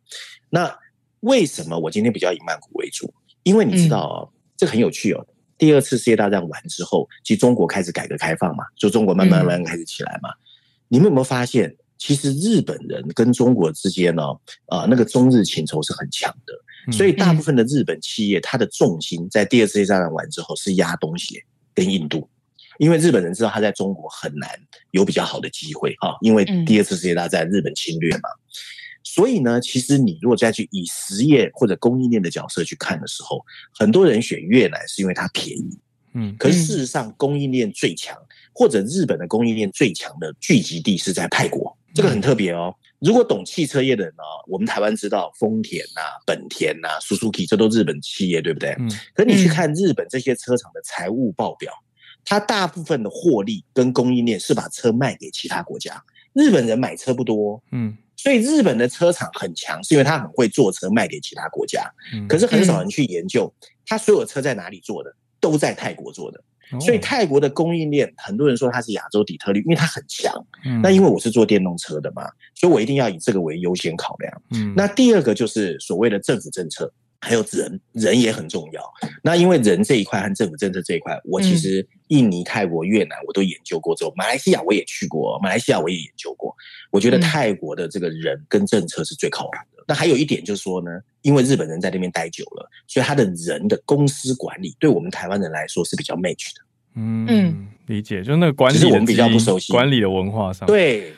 [0.50, 0.78] 那
[1.22, 3.14] 为什么我今天比较以曼谷为主？
[3.44, 5.26] 因为你知道哦，这个很有趣哦。
[5.58, 10.30] 第二次世界大战完之后，其实中国开始改革开放嘛，就中国慢慢慢慢开始起来嘛。
[10.30, 10.40] 嗯、
[10.90, 14.24] 你们有没有发现，其实日本人跟中国之间呢，
[14.68, 16.54] 啊、呃，那个中日情仇是很强的。
[16.91, 21.43] 所以大部分的日本企业，它的重心在第二次世界大战完之后是压东协
[21.74, 22.30] 跟印度，
[22.78, 24.50] 因为日本人知道他在中国很难
[24.91, 28.30] 有比较好的机会哈，因为第二次世界大战日本侵略嘛。
[29.04, 33.39] 所以呢，其实你如果再去以实业或者供应链的角色去看的时候，
[33.78, 35.80] 很多人选越南是因为它便宜，
[36.13, 38.17] 嗯，可是事实上供应链最强
[38.52, 42.76] 或者日本的供应链最强的聚集地是在泰国，这个很特别哦。
[43.00, 48.76] 如果懂汽车业的人呢，我们台湾知道丰田呐、本田呐、Suzuki，这都日本企业，对不对？
[48.80, 48.90] 嗯。
[49.14, 51.72] 可你去看日本这些车厂的财务报表，
[52.24, 56.02] 它大部分的获利跟供应链是把车卖给其他国家，
[56.34, 57.98] 日本人买车不多，嗯。
[58.18, 61.84] 所以日本的车厂很强，是因为他很会做车卖给其他国家。
[62.30, 63.54] 可是很少人去研究，
[63.86, 66.42] 他所有车在哪里做的，都在泰国做的。
[66.80, 70.34] 所以泰国的供应链，很多人说它是亚洲底特律，因为它很强。
[70.82, 72.23] 那因为我是做电动车的嘛，
[72.54, 74.41] 所以我一定要以这个为优先考量。
[74.75, 76.91] 那第二个就是所谓的政府政策。
[77.21, 78.84] 还有人，人也很重要。
[79.23, 86.56] 那因为人这一块和政府政策这一块，我其实印尼、泰国、越南我都研究过之后，马来西亚我也去过，马来西亚我也研究过。
[86.91, 89.75] 我觉得泰国的这个人跟政策是最靠谱的。
[89.86, 96.62] 那还有一点就是说呢，因为日本人在那边待久了，所以他的人的公司管理对我们台湾人来说是比较 match 的。
[96.95, 101.13] 嗯，理解，就是那个管理，我们比较不熟悉管理的文化上，对。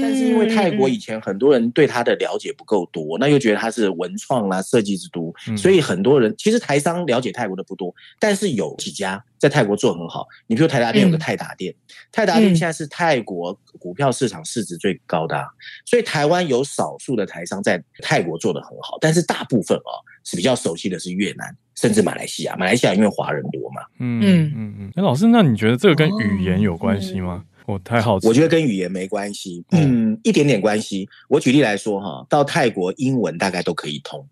[0.00, 10.26] 但是因为泰国以前很多人对他的了解不够多，那又觉得他是文创啦、设计之都，所以很多人其实台商了解泰国的不多，但是有几家在泰国做很好。
[10.46, 11.74] 你比如台达店有个泰达电，
[12.12, 15.36] 泰达店现在是泰国股票市场市值最高的，
[15.84, 19.90] 所以台湾有少数的台商在泰国做的很好，但是大部分啊
[20.24, 22.54] 是比较熟悉的是越南，甚至马来西亚。
[22.56, 24.92] 马来西亚因为华人多嘛，嗯嗯嗯嗯。
[24.94, 27.44] 哎，老师，那你觉得这个跟语言有关系吗？
[27.44, 31.08] 哦，太好，我觉得跟语言没关系，嗯，一点点关系。
[31.28, 34.26] 我举例来说哈，到泰国英文大概都可以通。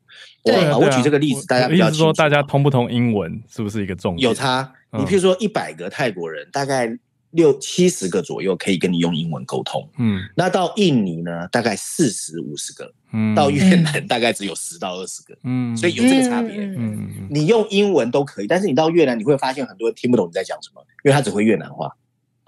[0.45, 1.91] 对，我举这个例子，大家比较。
[1.91, 4.29] 说大家通不通英文是不是一个重点？
[4.29, 4.73] 有差。
[4.93, 6.91] 你譬如说一百个泰国人，大概
[7.33, 9.87] 六七十个左右可以跟你用英文沟通。
[9.99, 12.91] 嗯，那到印尼呢，大概四十五十个。
[13.13, 15.37] 嗯，到越南大概只有十到二十个。
[15.45, 16.57] 嗯，所以有这个差别。
[16.59, 21.95] 嗯，你用英文都可以，但是你到越南你会发现很多人听不懂你在讲什么，因为他只会越南话。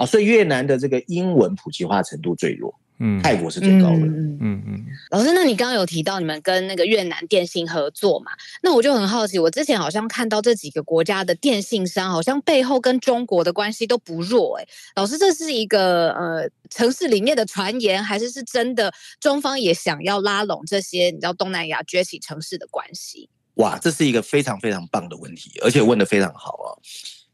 [0.00, 4.86] 啊，所以越南的这个英文普及化程度最弱，嗯，泰国是最高的，嗯嗯嗯。
[5.10, 8.32] 老师，那你刚刚有提到你们跟那个越南电信合作嘛？
[8.62, 18.90] 那我就很好奇，我之前好像看到这几个国家的电信商好像背后跟中国的关系都不弱，欸，哎，老师，这是一个呃城市里面的传言，还是是真的？
[19.20, 23.28] 中方也想要拉拢这些你知道东南亚崛起城市的关系？
[23.56, 26.68] 哇，这是一个非常非常棒的问题，而且问的非常好啊。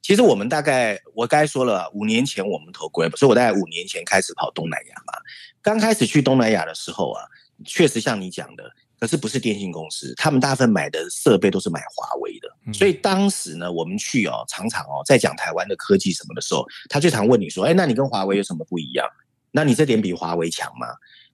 [0.06, 5.12] 其实我们大概，我刚才说了，五年前我们投 Grab，所以我大概五年前开始跑东南亚嘛。
[5.60, 7.24] 刚开始去东南亚的时候啊，
[7.64, 8.62] 确实像你讲的，
[9.00, 12.72] 可是不是电信公司，他们大部分买的设备都是买华为的。
[12.72, 19.04] 所以当时呢，我们去哦，常常哦，在讲台湾的科技什么的时候，他就常问你说，哎，那你跟华为有什么不一样？
[19.50, 20.86] 那你这点比华为强吗？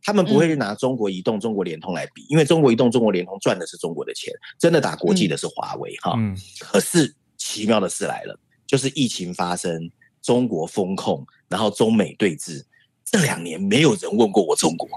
[0.03, 6.15] 他们不会去拿中国移动、中国联通来比，因为中国移动、中国联通赚的是中国的钱，真的打国际的是华为哈。
[6.59, 8.35] 可是奇妙的事来了。
[8.73, 9.91] 就是疫情发生，
[10.23, 12.65] 中国封控，然后中美对峙，
[13.05, 14.89] 这两年没有人问过我中国，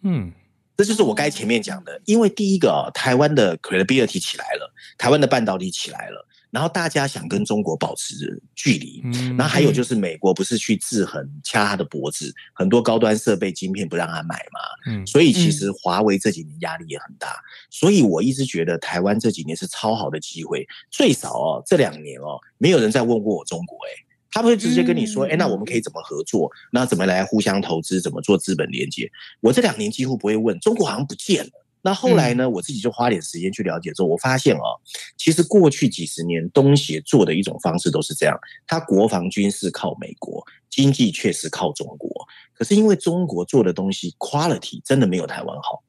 [0.00, 0.32] 嗯，
[0.80, 6.26] 这就是我该前面讲的，因为第一个啊，台湾的 credibility 起来了，台湾的半导体起来了。
[6.50, 9.02] 然后大家想跟中国保持距离，
[9.36, 17.36] 然后还有就是美国不是去制衡掐他的脖子，很多高端设备晶片不让他买嘛，所以其实华为这几年压力也很大，
[17.68, 23.90] 所以我一直觉得台湾这几年是超好的机会，最少哦这两年哦没有人再问过我中国哎，
[24.30, 31.50] 他不会直接跟你说哎，那我们可以怎么合作，那怎么来互相投资，怎么做资本连接，我这两年几乎不会问，中国好像不见了。
[31.82, 32.50] 那后来呢？
[32.50, 34.76] 我自己就花点时间去了解之后，我发现哦，
[35.16, 42.10] 其实过去几十年东协做的一种方式都是这样：他国防军事靠美国，经济确实靠中国。
[42.52, 45.82] 可是因为中国做的东西 quality 真的没有台湾好，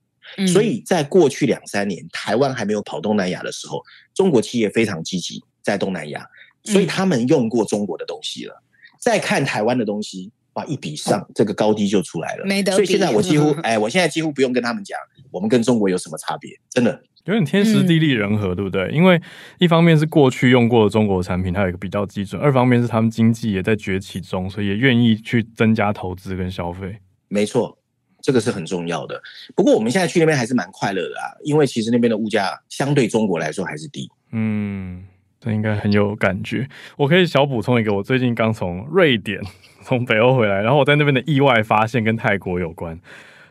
[0.47, 3.83] 所以在过去两三年台湾还没有跑东南亚的时候，
[4.15, 6.25] 中国企业非常积极在东南亚，
[6.63, 8.63] 所以他们用过中国的东西了。
[8.99, 12.45] 再看台湾的东西，哇，一比上这个高低就出来了。
[12.45, 12.75] 没得比。
[12.77, 14.97] 所以现在我几乎， 哎，我现在几乎不用跟他们讲，
[15.31, 17.01] 我们跟中国有什么差别，真的。
[17.25, 18.89] 有点天时地利人和，对不对？
[18.89, 19.21] 因为
[19.59, 26.97] 一方面是过去用过的中国产品，它有一个比较基准；二方面是他们经济也在崛起中，所以也愿意去增加投资跟消费。
[27.27, 27.77] 没错，
[28.23, 29.21] 这个是很重要的。
[29.55, 34.09] 不过我们现在去那边还是蛮快乐的啊，因为其实那边的物价相对中国来说还是低。
[34.31, 35.03] 嗯，
[35.43, 36.69] 这应该很有感觉。
[36.95, 39.41] 我可以小补充一个，我最近刚从瑞典
[39.83, 42.97] 从北欧回来，然后我在那边的意外发现跟泰国有关。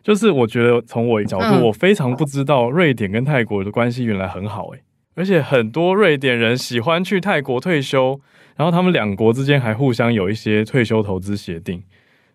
[0.02, 4.82] 就是我觉得从我的角度，嗯、我非常不知道瑞典跟泰国的关系原来很好诶，
[5.14, 8.18] 而且很多瑞典人喜欢去泰国退休，
[8.56, 11.82] 然后他们两国之间还互相有一些退休投资协定，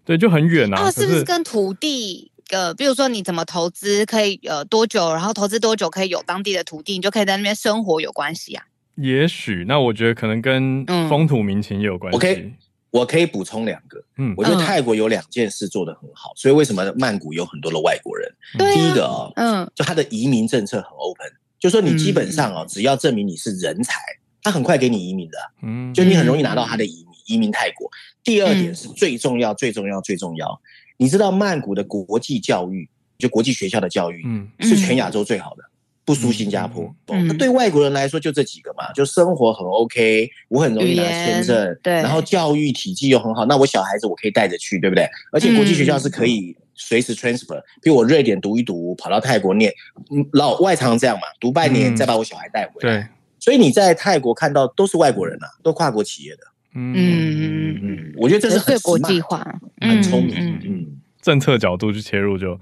[0.06, 0.82] 对，就很远啊。
[0.82, 8.64] 啊，是不是跟土地呃，比如说你怎么投资可以呃多久，然后投资多久可以有当地的土地，你就可以在那边生活有关系啊？
[8.96, 12.18] 也许，那我觉得可能跟风土民情也有关系。
[12.18, 12.52] 嗯 okay.
[12.92, 18.34] 我可以补充两个，嗯，我觉得泰国有两件事做得很好，所以为什么曼谷有很多的外国人？
[18.58, 21.30] 对，第一个哦，嗯，就他的移民政策很 open，
[21.60, 24.00] 就说你基本上哦，只要证明你是人才，
[24.42, 27.92] 他很快给你移民的，嗯，就你很容易拿到他的移民移民泰国。
[28.24, 30.62] 第二点是最重要、最重要、最重要，
[30.96, 35.64] 你知道曼谷的国际教育，就国际学校的教育，嗯，是全亚洲最好的。
[36.06, 45.10] 不输新加坡，那、嗯嗯、对外国人来说就这几个嘛，就生活很 OK，我很容易拿签证，对，然后教育体系又很好，那我小孩子我可以带着去，对不对？
[45.32, 49.74] 而且国际学校是可以随时 transfer，、嗯、比如我瑞典读一读，跑到泰国念，
[50.34, 53.02] 老外常常这样嘛，读半年、嗯、再把我小孩带回来。
[53.02, 53.08] 对，
[53.40, 56.42] 所以你在泰国看到都是外国人啊，都跨国企业的。
[56.76, 59.44] 嗯嗯嗯，我觉得这是很国际化，
[59.82, 60.36] 很聪明。
[60.38, 60.88] 嗯，嗯
[61.20, 62.60] 政策角度去切入就。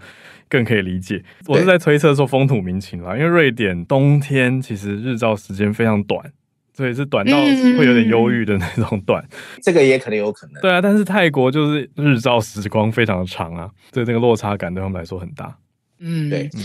[0.54, 6.32] 更可以理解，我是在推测说风土民情啦，因为瑞典冬天其实日照时间非常短，
[6.76, 9.28] 所以是短到会有点忧郁的那种短，
[9.63, 10.62] 这个也可能有可能。
[10.62, 15.58] 对啊，但是泰国就是日照时光非常的长啊，所以这个落差感对他们来说很大。
[15.98, 16.62] 嗯，对，嗯。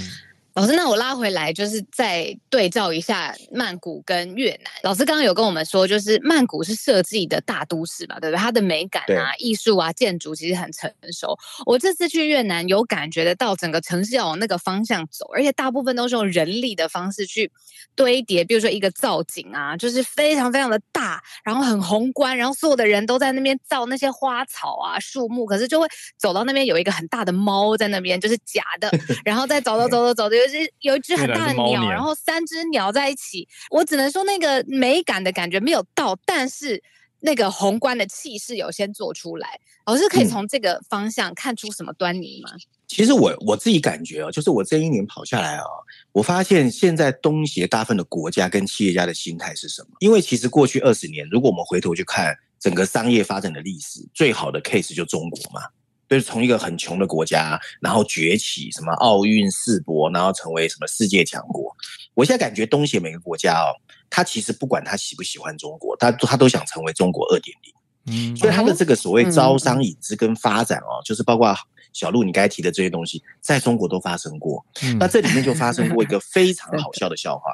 [0.59, 4.73] 老师，那我拉回来，就是再对照一下曼谷跟越南。
[4.83, 8.41] 老师刚刚有跟我们说，就是曼谷是设计的大都市嘛，对不对？
[8.41, 11.39] 它的美感啊、艺术啊、建筑其实很成熟。
[11.65, 17.49] 我这次去越南，有感觉得到整个城市要往那个方向走，而且大部分都是用人力的方式去
[17.95, 18.43] 堆叠。
[18.43, 28.91] 比如说一个造景啊，就是非常非常的大，然后很宏观，然后所有的人都在那边造那些花草啊、树木，可是就会走到那边有一个很大的猫在那边，就是假的，
[29.25, 30.48] 然后再走走走走走，就。
[30.49, 36.83] 是有一只很大的鸟，然后三只鸟在一起，我只能说那个美感的感觉没有到，但是
[37.21, 39.61] 那个宏观的气势有先做出来。
[39.87, 42.51] 老师可以从这个方向看出什么端倪吗？
[42.53, 45.65] 嗯、其实我我自己感觉啊，就是我这一年跑下来啊，
[46.13, 49.89] 我发现现在东协大部分的国家跟企业家的心态是什么？
[50.01, 55.63] 因为其实过去二十年，如果我们回头去看整个商业发展的历史，最好的 case 就中国嘛。
[56.09, 61.75] 就是从一个很穷的国家，然后崛起，什么奥运世博，然后成为什么世界强国。
[62.15, 63.77] 我现在感觉东协每个国家哦，
[64.09, 67.73] 他其实不管他喜不喜欢中国，他他都想成为中国二点零。
[68.11, 71.55] 嗯，所以他的这个所谓招商引资跟发展哦，就是包括
[71.93, 74.65] 小路你刚才提的这些东西，在中国都发生过。
[74.99, 77.53] 那这里面就发生过一个非常好 笑的笑话。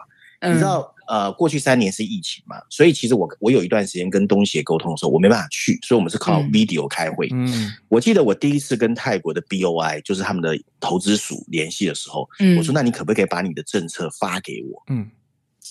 [0.53, 7.29] 你知道，呃，过去三年是疫情嘛，所以其实我我有一段时间跟东协沟通的时候，我没办法去，所以我们是靠 video 开会。
[7.33, 14.83] 嗯，我记得我第一次跟泰国的 BOI，就是他们的投资署联系的时候，嗯，我说那你可不可以把你的政策发给我？
[14.89, 15.11] 嗯，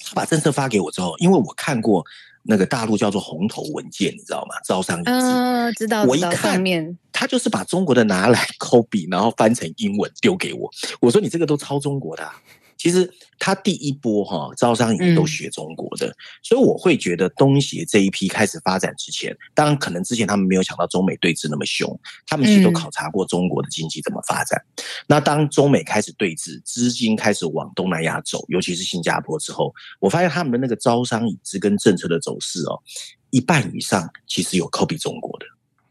[0.07, 2.05] 他把政策发给我之后，因为我看过
[2.43, 4.55] 那个大陆叫做红头文件，你知道吗？
[4.65, 6.03] 招商引资，嗯，知道。
[6.03, 10.69] 我一看面，他就是把中国的拿来 copy，然后翻成英文丢给我。
[10.99, 12.35] 我说你这个都抄中国的啊。
[12.77, 13.09] 其实
[13.39, 24.61] 他第一波哈招商引资都学中国的，所以我会觉得东协这一批开始发展之前，当然可能之前他们没有想到中美对峙那么凶，他们其实都考察过中国的经济怎么发展。
[25.07, 32.81] 那当中美开始对峙，资金开始往东南亚走，尤其是新加坡之后，我发现他们的那个招商引资跟政策的走势哦，
[33.29, 35.45] 一半以上其实有 copy 中国的。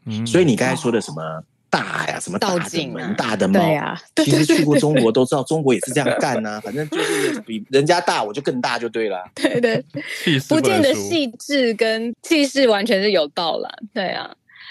[0.05, 1.43] 嗯，所以你刚才说的什么？
[1.73, 3.99] 大呀，什么大的门、啊、大的猫呀？
[4.17, 6.61] 其实去过中国都知道，中国也是这样干呐、 啊。
[6.61, 9.23] 反正就是比人家大，我就更大就对了。
[9.33, 9.83] 对对，
[10.47, 13.67] 不见得细致跟气势完全是有道了。
[13.91, 14.29] 对啊，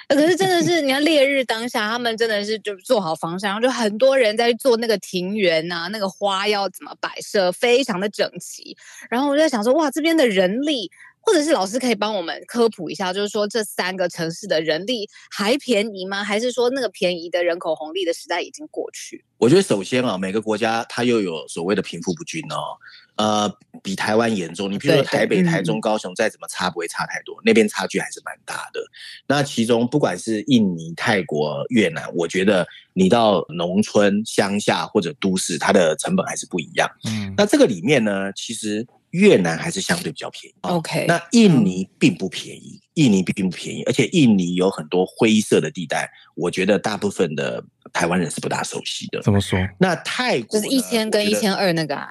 [0.09, 8.77] 可是真的是你看烈日当下，他们真的是就做好防晒，然后就很多人在做那个庭园啊，那个花要怎么摆设，非常的整齐。
[9.11, 10.89] 然后我就在想说，哇，这边的人力。
[11.25, 16.23] 或者是老师可以帮我们科普一下，就是说这三个城市的人力还便宜吗？
[16.25, 19.25] 还是说那个便宜的人口红利的时代已经过去？
[19.39, 22.77] 我觉得首先啊，每个国家它又有所谓的贫富不均哦，
[23.17, 24.71] 呃，比台湾严重。
[24.71, 28.81] 你比如说台北、台中、高雄，再怎么差不会差太多，那边差距还是蛮大的。
[29.27, 36.89] 那其中不管是印尼、泰国、越南，我觉得你到农村、乡下或者都市，它的成本还是不一样。
[37.05, 38.85] 嗯，那这个里面呢，其实。
[39.13, 41.05] 越南还是相对比较便宜，OK。
[41.07, 47.65] 那印尼并不便宜，印尼并不便宜，而且印尼有很多灰色的地带，我觉得大部分的。
[47.93, 49.21] 台湾人是不大熟悉的。
[49.23, 49.59] 怎么说？
[49.77, 52.09] 那泰国就是一千跟一千二那个啊？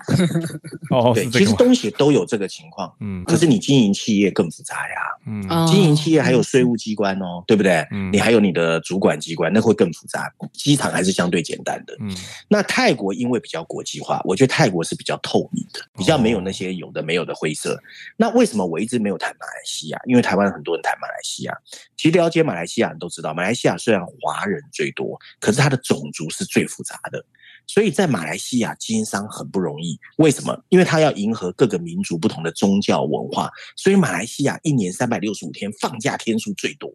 [0.91, 2.93] 哦，对，其实东西都有这个情况。
[2.99, 4.95] 嗯，可是你经营企业更复杂呀。
[5.25, 7.87] 嗯，经营企业还有税务机关哦，对不对？
[7.91, 10.31] 嗯，你还有你的主管机关，那会更复杂。
[10.53, 11.95] 机场还是相对简单的。
[12.01, 12.13] 嗯，
[12.49, 17.81] 那泰国因为比较国际化，我觉得泰国是比较透明的，比较没有那些有的没有的灰色。
[18.17, 19.99] 那为什么我一直没有谈马来西亚？
[20.05, 21.53] 因为台湾很多人谈马来西亚，
[21.97, 27.23] 其实了解马来西亚人都知道，马来西亚虽然华人最多，可是它的种族是最复杂的，
[27.67, 29.99] 所以在马来西亚经商很不容易。
[30.17, 30.63] 为什么？
[30.69, 36.89] 因为它要迎合各个民族不同的宗教文化，所以马来西亚一年三百六十五天放假天数最多，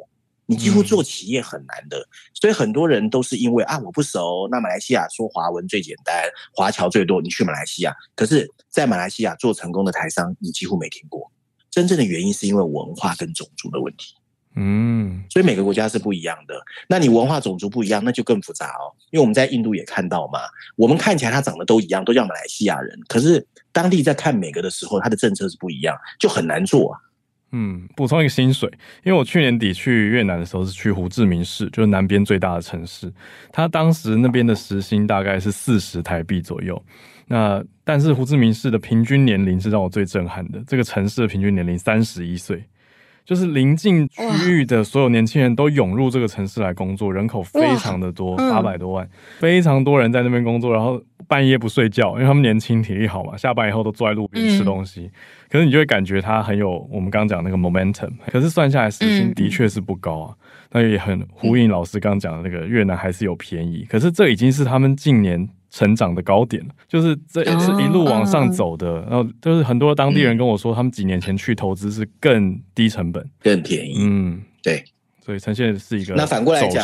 [0.47, 2.07] 你几乎做企业很难的。
[2.35, 6.15] 所以很多人都是因为啊，我不熟，那马来西亚说华文最简单，
[6.55, 7.95] 华侨最多，你去马来西亚。
[8.15, 11.31] 可是，在马来西亚做成功的台商，你几乎没听过。
[11.77, 14.15] 真正的原因是因为文化跟种族的问题。
[14.55, 16.59] 嗯，所以每个国家是不一样的。
[16.89, 18.89] 那你文化种族不一样，那就更复杂哦。
[19.11, 20.39] 因为我们在印度也看到嘛，
[20.75, 27.01] 我们看起来他长得都一样，都叫马来西亚人，可是当地在看每个的时候，他的政策是不一样，就很难做啊。
[27.53, 28.67] 嗯，补充一个薪水，
[29.05, 33.13] 因为我去年底去越南的时候是去胡志明市，就是南边最大的城市，
[33.53, 36.83] 他当时那边的时薪大概是四十台币左右。
[37.29, 42.65] 那但是胡志明市的平均年龄是让我最震撼的，这个城市的平均年龄三十一岁。
[43.25, 49.09] 就是邻近区域的所有年轻人都涌入这个城市来工作，人口非常的多，八百多万，
[49.41, 55.11] 非常多人在那边工作，然后半夜不睡觉，因为他们年轻体力好嘛，下班以后都坐在路边吃东西。
[55.51, 60.35] 可是你就会感觉他很有我们刚刚讲那个 momentum，可是算下来时薪的确是不高啊。
[60.71, 65.49] 那也很呼应老师刚刚讲的那个越南还是有便宜，可是这已经是他们近年。
[65.77, 69.03] 成长的高点，就是这是一路往上走的。
[69.03, 73.97] 然后就是很多当地人跟我说，他们几年前去投资是更低成本、更便宜。
[73.99, 74.83] 嗯，对，
[75.23, 76.83] 所以呈现的是一个那反过来讲，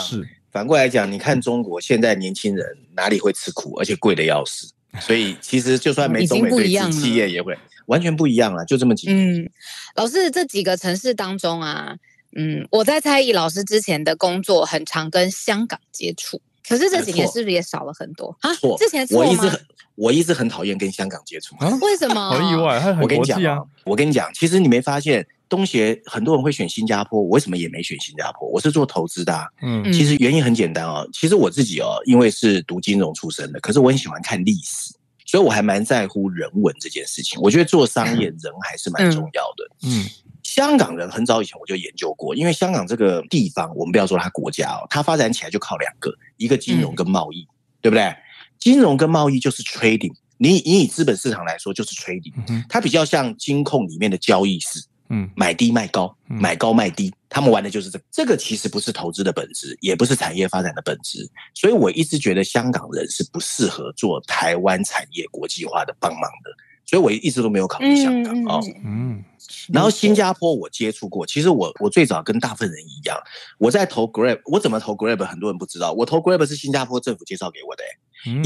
[0.51, 4.71] 反过来讲，你看中国现在年轻人哪里会吃苦， 而且贵的要死。
[5.01, 8.63] 所以其实就算没中美对峙，企业也会完全不一样了。
[8.67, 9.43] 就这么几年。
[9.43, 9.51] 嗯，
[9.97, 11.97] 老师这几个城市当中啊，
[12.37, 16.43] 嗯，我在猜疑老师之前的工作很常跟香港接触。
[16.69, 18.55] 可是这几年是不是也少了很多啊？
[18.55, 19.61] 错，之前我一直很
[19.95, 21.69] 我一直很讨厌跟香港接触啊。
[21.83, 22.31] 为什么？
[22.31, 23.59] 好意外，他很国际啊。
[23.85, 28.49] 我跟你讲，其实你没发现东协很多人会选新加坡，我为什么也没选新加坡？
[28.49, 29.47] 我是做投资的啊。
[29.61, 31.07] 嗯，其实原因很简单哦。
[31.13, 34.95] 其实我自己哦，因为是读金融出身的，可是我很喜欢看历史，
[35.27, 37.41] 所以我还蛮在乎人文这件事情。
[37.43, 39.89] 我觉得做商业人还是蛮重要的。
[39.89, 40.07] 嗯。
[40.55, 48.15] 香港人很早以前我就研究过，因为香港这个地方，我们不要说它国家哦，它发展起来就靠两个，一个金融跟贸易，嗯、对不对？
[48.59, 52.35] 金融跟贸易就是 trading，你你以资本市场来说就是 trading，
[52.69, 58.05] 它比较像金控里面的交易室，嗯，买低卖高，买高卖低，他们玩的就是这个。
[58.11, 66.51] 这个其实不是投资的本质，也不是产业发展的本质，所以我一直觉得香港人是不适合做台湾产业国际化的帮忙的。
[66.85, 69.25] 所以我一直都没有考虑香港啊，嗯，
[69.73, 73.17] 然后新加坡我接触过，其实我我最早跟大部分人一样，
[73.59, 77.83] 我在投 Grab，我怎么投 Grab，很多人不知道，我投 Grab 是新加坡政府介绍给我的，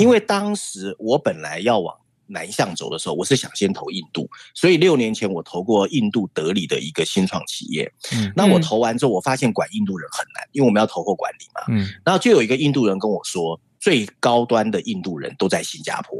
[0.00, 1.96] 因为当时我本来要往
[2.28, 7.92] 南向走的时候，我是想先投印度，所以六年前我投过印度德里的一个新创企业，
[8.36, 16.16] 那我投完之后，我发现管印度人很难，因为我们要投后管理嘛，嗯，然后就有一个印度人跟我说，最高端的印度人都在新加坡。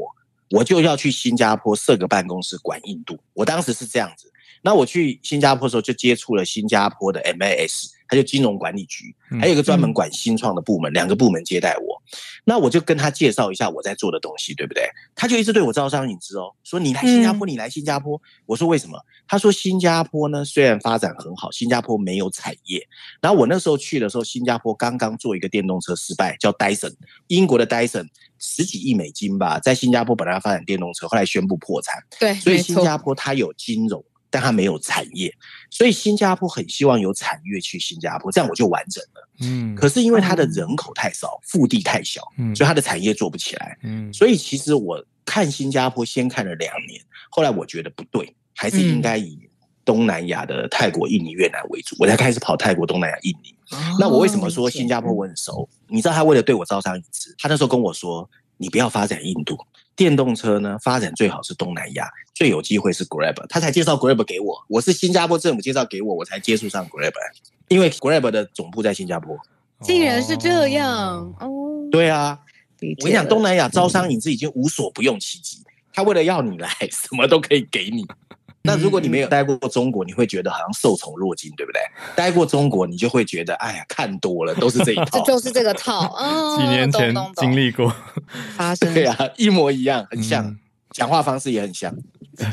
[0.51, 4.31] 我就要去新加坡设个办公室管印度，我当时是这样子。
[4.61, 12.01] 那我去新加坡的时候，就接触了新加坡的 MAS，它就金融管理局，还有一个专门管新创的部门，两个部门接待我。
[12.45, 14.83] 那我就跟他介绍一下我在做的东西，对不对？
[15.15, 18.19] 他就一直对我招商引资哦，说你来新加坡，你来新加坡。
[18.45, 18.97] 我说为什么？
[19.27, 22.81] 他说新加坡呢，虽然发展很好，新加坡没有产业。
[23.21, 26.93] 然后我那时候去的时候，新加坡刚刚做一个电动车失败，叫 Dyson，
[27.27, 28.07] 英国的 Dyson。
[28.39, 31.95] 十几亿美金吧，在新加坡本来要发展电动车，后来宣布破产。
[32.19, 35.33] 对，所以新加坡它有金融，但它没有产业，
[35.69, 39.29] 所以新加坡很希望有产业去新加坡，这样我就完整了。
[39.41, 43.77] 嗯，可是因为它的人口太少，腹地太小，嗯，所以它的产业做不起来。
[43.83, 49.39] 嗯，所以其实我看新加坡先看了两年，后来我觉得不对，还是应该以
[49.85, 53.55] 东南亚的泰国、印尼、越南为主，我才开始跑泰国、东南亚、印尼。
[53.71, 55.67] 哦、那我为什么说新加坡我很熟？
[55.87, 59.57] 你知道他为了对我招商引资，他那时候跟我说：“你不要发展印度
[59.97, 67.11] 电动车呢，发展最好是东南亚，最有机会是 Grab。”他才介绍 Grab 给我，我是新加坡政府介绍给我，我才接触上 Grab，
[67.67, 69.35] 因为 Grab 的总部在新加坡。
[69.81, 71.87] 竟然是这样哦！
[71.91, 72.39] 对啊，
[72.99, 78.05] 我跟你讲，东南亚招商引资已经无所不用其极，他为了要你来， 什么都可以给你。
[78.67, 81.81] 那如果你没有待过中国，你会觉得好像受宠若惊，对不对？
[82.15, 86.13] 待过中国，你就会觉得，哎呀，看多了都是这一套， 这就是这个套。
[86.15, 87.91] 哦， 几年前经历过，
[88.55, 90.59] 发生对啊，一模一样，很像，嗯、
[90.91, 91.95] 讲话方式也很像。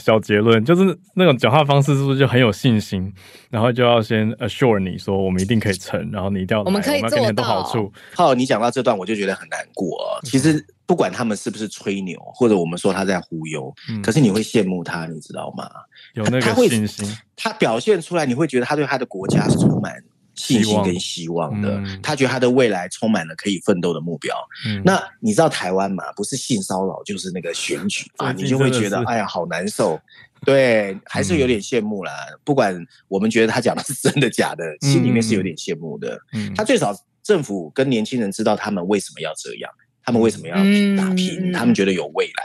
[0.01, 3.13] 小结论就是那种讲话方式是不是就很有信心？
[3.51, 7.45] 然后就要先 assure 你说我们一定可以成，然后你一定要来，我们可以做到。
[7.45, 7.93] 好处。
[8.15, 9.99] 好，你讲到这段我就觉得很难过。
[10.23, 15.69] 其实不管他们是不是吹牛，或者我们说他在忽悠，嗯、可是你会羡慕他，你知道吗？
[16.15, 17.07] 有那个信心
[17.37, 20.03] 他，他表现出来，你会觉得他对他的国家是充满
[20.35, 21.71] 信心跟希望的。
[21.73, 24.35] 望嗯、他觉得他的未来充满了可以奋斗的目标。
[24.67, 26.05] 嗯、那你知道台湾嘛？
[26.17, 30.01] 不是性骚扰就是那个选举啊，你就会觉得哎呀好难受。
[30.45, 32.13] 对，还是有点羡慕啦。
[32.31, 32.75] 嗯、不管
[33.09, 36.21] 我们觉得他讲的是真的假的，心里面是有点羡慕的。
[36.33, 40.55] 嗯、他最少政府跟年轻人知道他们为什么要这样，他们为什么要
[40.97, 42.45] 打拼，嗯、他们觉得有未来。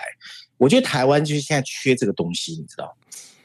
[0.58, 2.96] 我觉得台湾就是现在缺这个东西，你知道。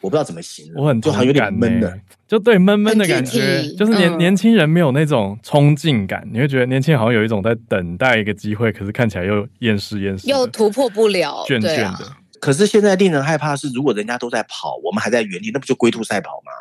[0.04, 1.98] 我不知道怎么形容，我很就好像有点闷的，
[2.28, 11.86] 就对闷闷的感觉，就是年、嗯、年轻人没有那种冲劲感，你会觉得年轻人好像有一种在等待一个机会，可是看起来又厌世厌世，又突破不了，倦倦的。
[11.86, 16.52] 啊、可是现在令人害怕的是，如果人家都在跑，我们还在原地，那不就龟兔赛跑吗？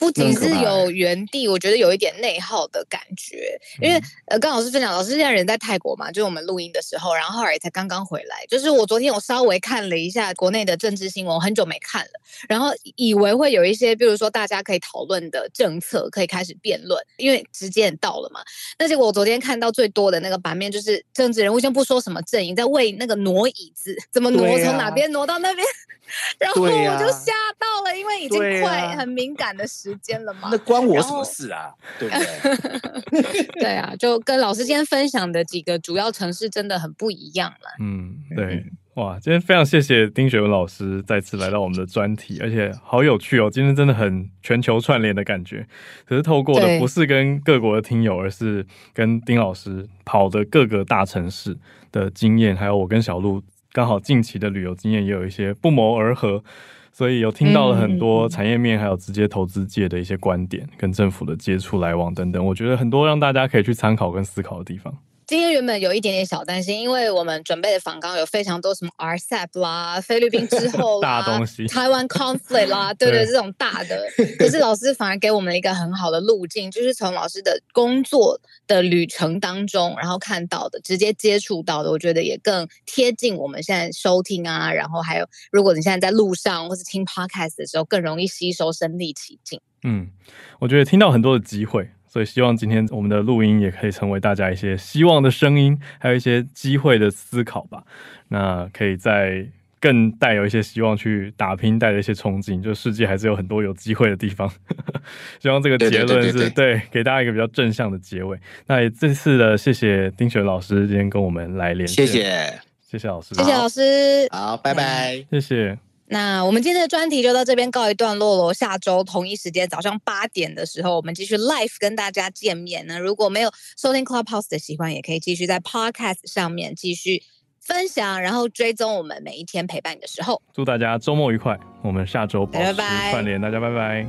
[0.00, 8.46] 不仅是有原地，我觉得有一点内耗的感觉，因为呃，刚老师分享，老师现在人在泰国嘛，就是我们录音的时候，然后后来才刚刚回来。
[8.48, 12.12] 就是我昨天我稍微看了一下国内的政治新闻，我很久没看了，
[12.48, 18.40] 然后以为会有一些，比如说大家可以讨论的政策可以开始辩论，因为时间到了嘛。
[18.78, 25.66] 那结果我昨天看到最多的那个版面，就是政治人物先不说什么阵营，在为那个挪椅子，怎么挪，啊、从哪边挪到那边，
[26.40, 29.89] 然后我就吓到了，因为已经快很敏感的时。
[29.90, 30.48] 时间了吗？
[30.50, 31.74] 那关我什么事啊？
[31.98, 33.46] 对不对？
[33.60, 37.76] 对啊，就跟老师今天分享的几个主要城市真的很不一样了。
[37.80, 38.64] 嗯，对，
[38.94, 45.66] 哇，今天非常谢谢丁学文老师再次来到我们的专题，而且好有趣哦，今天真的很全球串联的感觉。
[46.06, 48.64] 可是透过的不是跟各国的听友，而是
[48.94, 51.56] 跟丁老师跑的各个大城市
[51.90, 56.44] 的经验，还有我跟小鹿刚好近期的旅游经验也有一些不谋而合。
[56.92, 64.94] 所以有听到了很多产业面，还有直接投资界的一些观点，跟政府的接触来往等等，我觉得很多让大家可以去参考跟思考的地方。
[65.30, 74.04] 今天原本有一点点小担心，因为我们准备的访纲有非常多什么 RCEP 啦、菲律宾之后 大东西、台湾 conflict 啦， 对对，对，这种大的。
[74.36, 84.72] 可是老师反而给我们一个很好的路径，就是从老师的工作的旅程当中，然后看到的、直接接触到的，我觉得也更贴近我们现在收听啊。
[84.72, 89.60] 然后还有，如果你现在在路上或是听 podcast 的时候，更容易吸收、身临其境。
[89.84, 90.10] 嗯，
[90.58, 91.88] 我觉得听到很多的机会。
[92.12, 97.84] 所以希望今天我们的录音也可以成为大家一些希望的声音，还有一些机会的思考吧。
[98.28, 99.46] 那可以再
[99.80, 104.50] 更带有一些希望去打拼，带着一些憧憬，就世界还是有很多有机会的地方。
[105.40, 108.36] 希望这个结论是对，对，对，对，对，给大家一个比较正向的结尾。
[108.66, 115.89] 那也这次的谢谢丁雪老师今天跟我们来连线，谢谢，谢谢老师，谢谢老师，好，拜拜，谢谢。
[116.12, 118.52] 那我们今天的专题就到这边告一段落喽。
[118.52, 122.98] 下周同一时间早上八点的时候，我们继续 live 跟大家见面那。
[122.98, 123.50] 如果没有
[123.80, 127.22] 收听 Clubhouse 的习惯，也可以继续在 Podcast 上面继续
[127.60, 130.42] 分享，然后追踪我们每一天陪伴你的时候。
[130.52, 134.04] 祝大家周末愉快，我们下周保持串联，大家拜拜。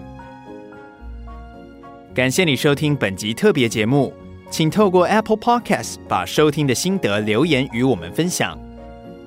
[2.16, 4.12] 感谢你收听本集特别节目，
[4.50, 8.60] 请透过 Apple Podcast 把收听的心得留言与我们分享。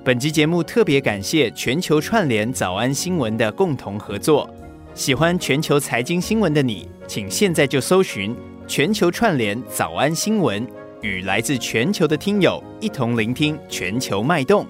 [0.05, 4.47] 本集节目特别感谢全球串联早安新闻的共同合作。
[4.95, 8.37] 喜欢全球财经新闻的你，请现在就搜寻
[8.69, 10.69] 全球串联早安新闻，
[11.01, 14.67] 与来自全球的听友一同聆听全球脉动。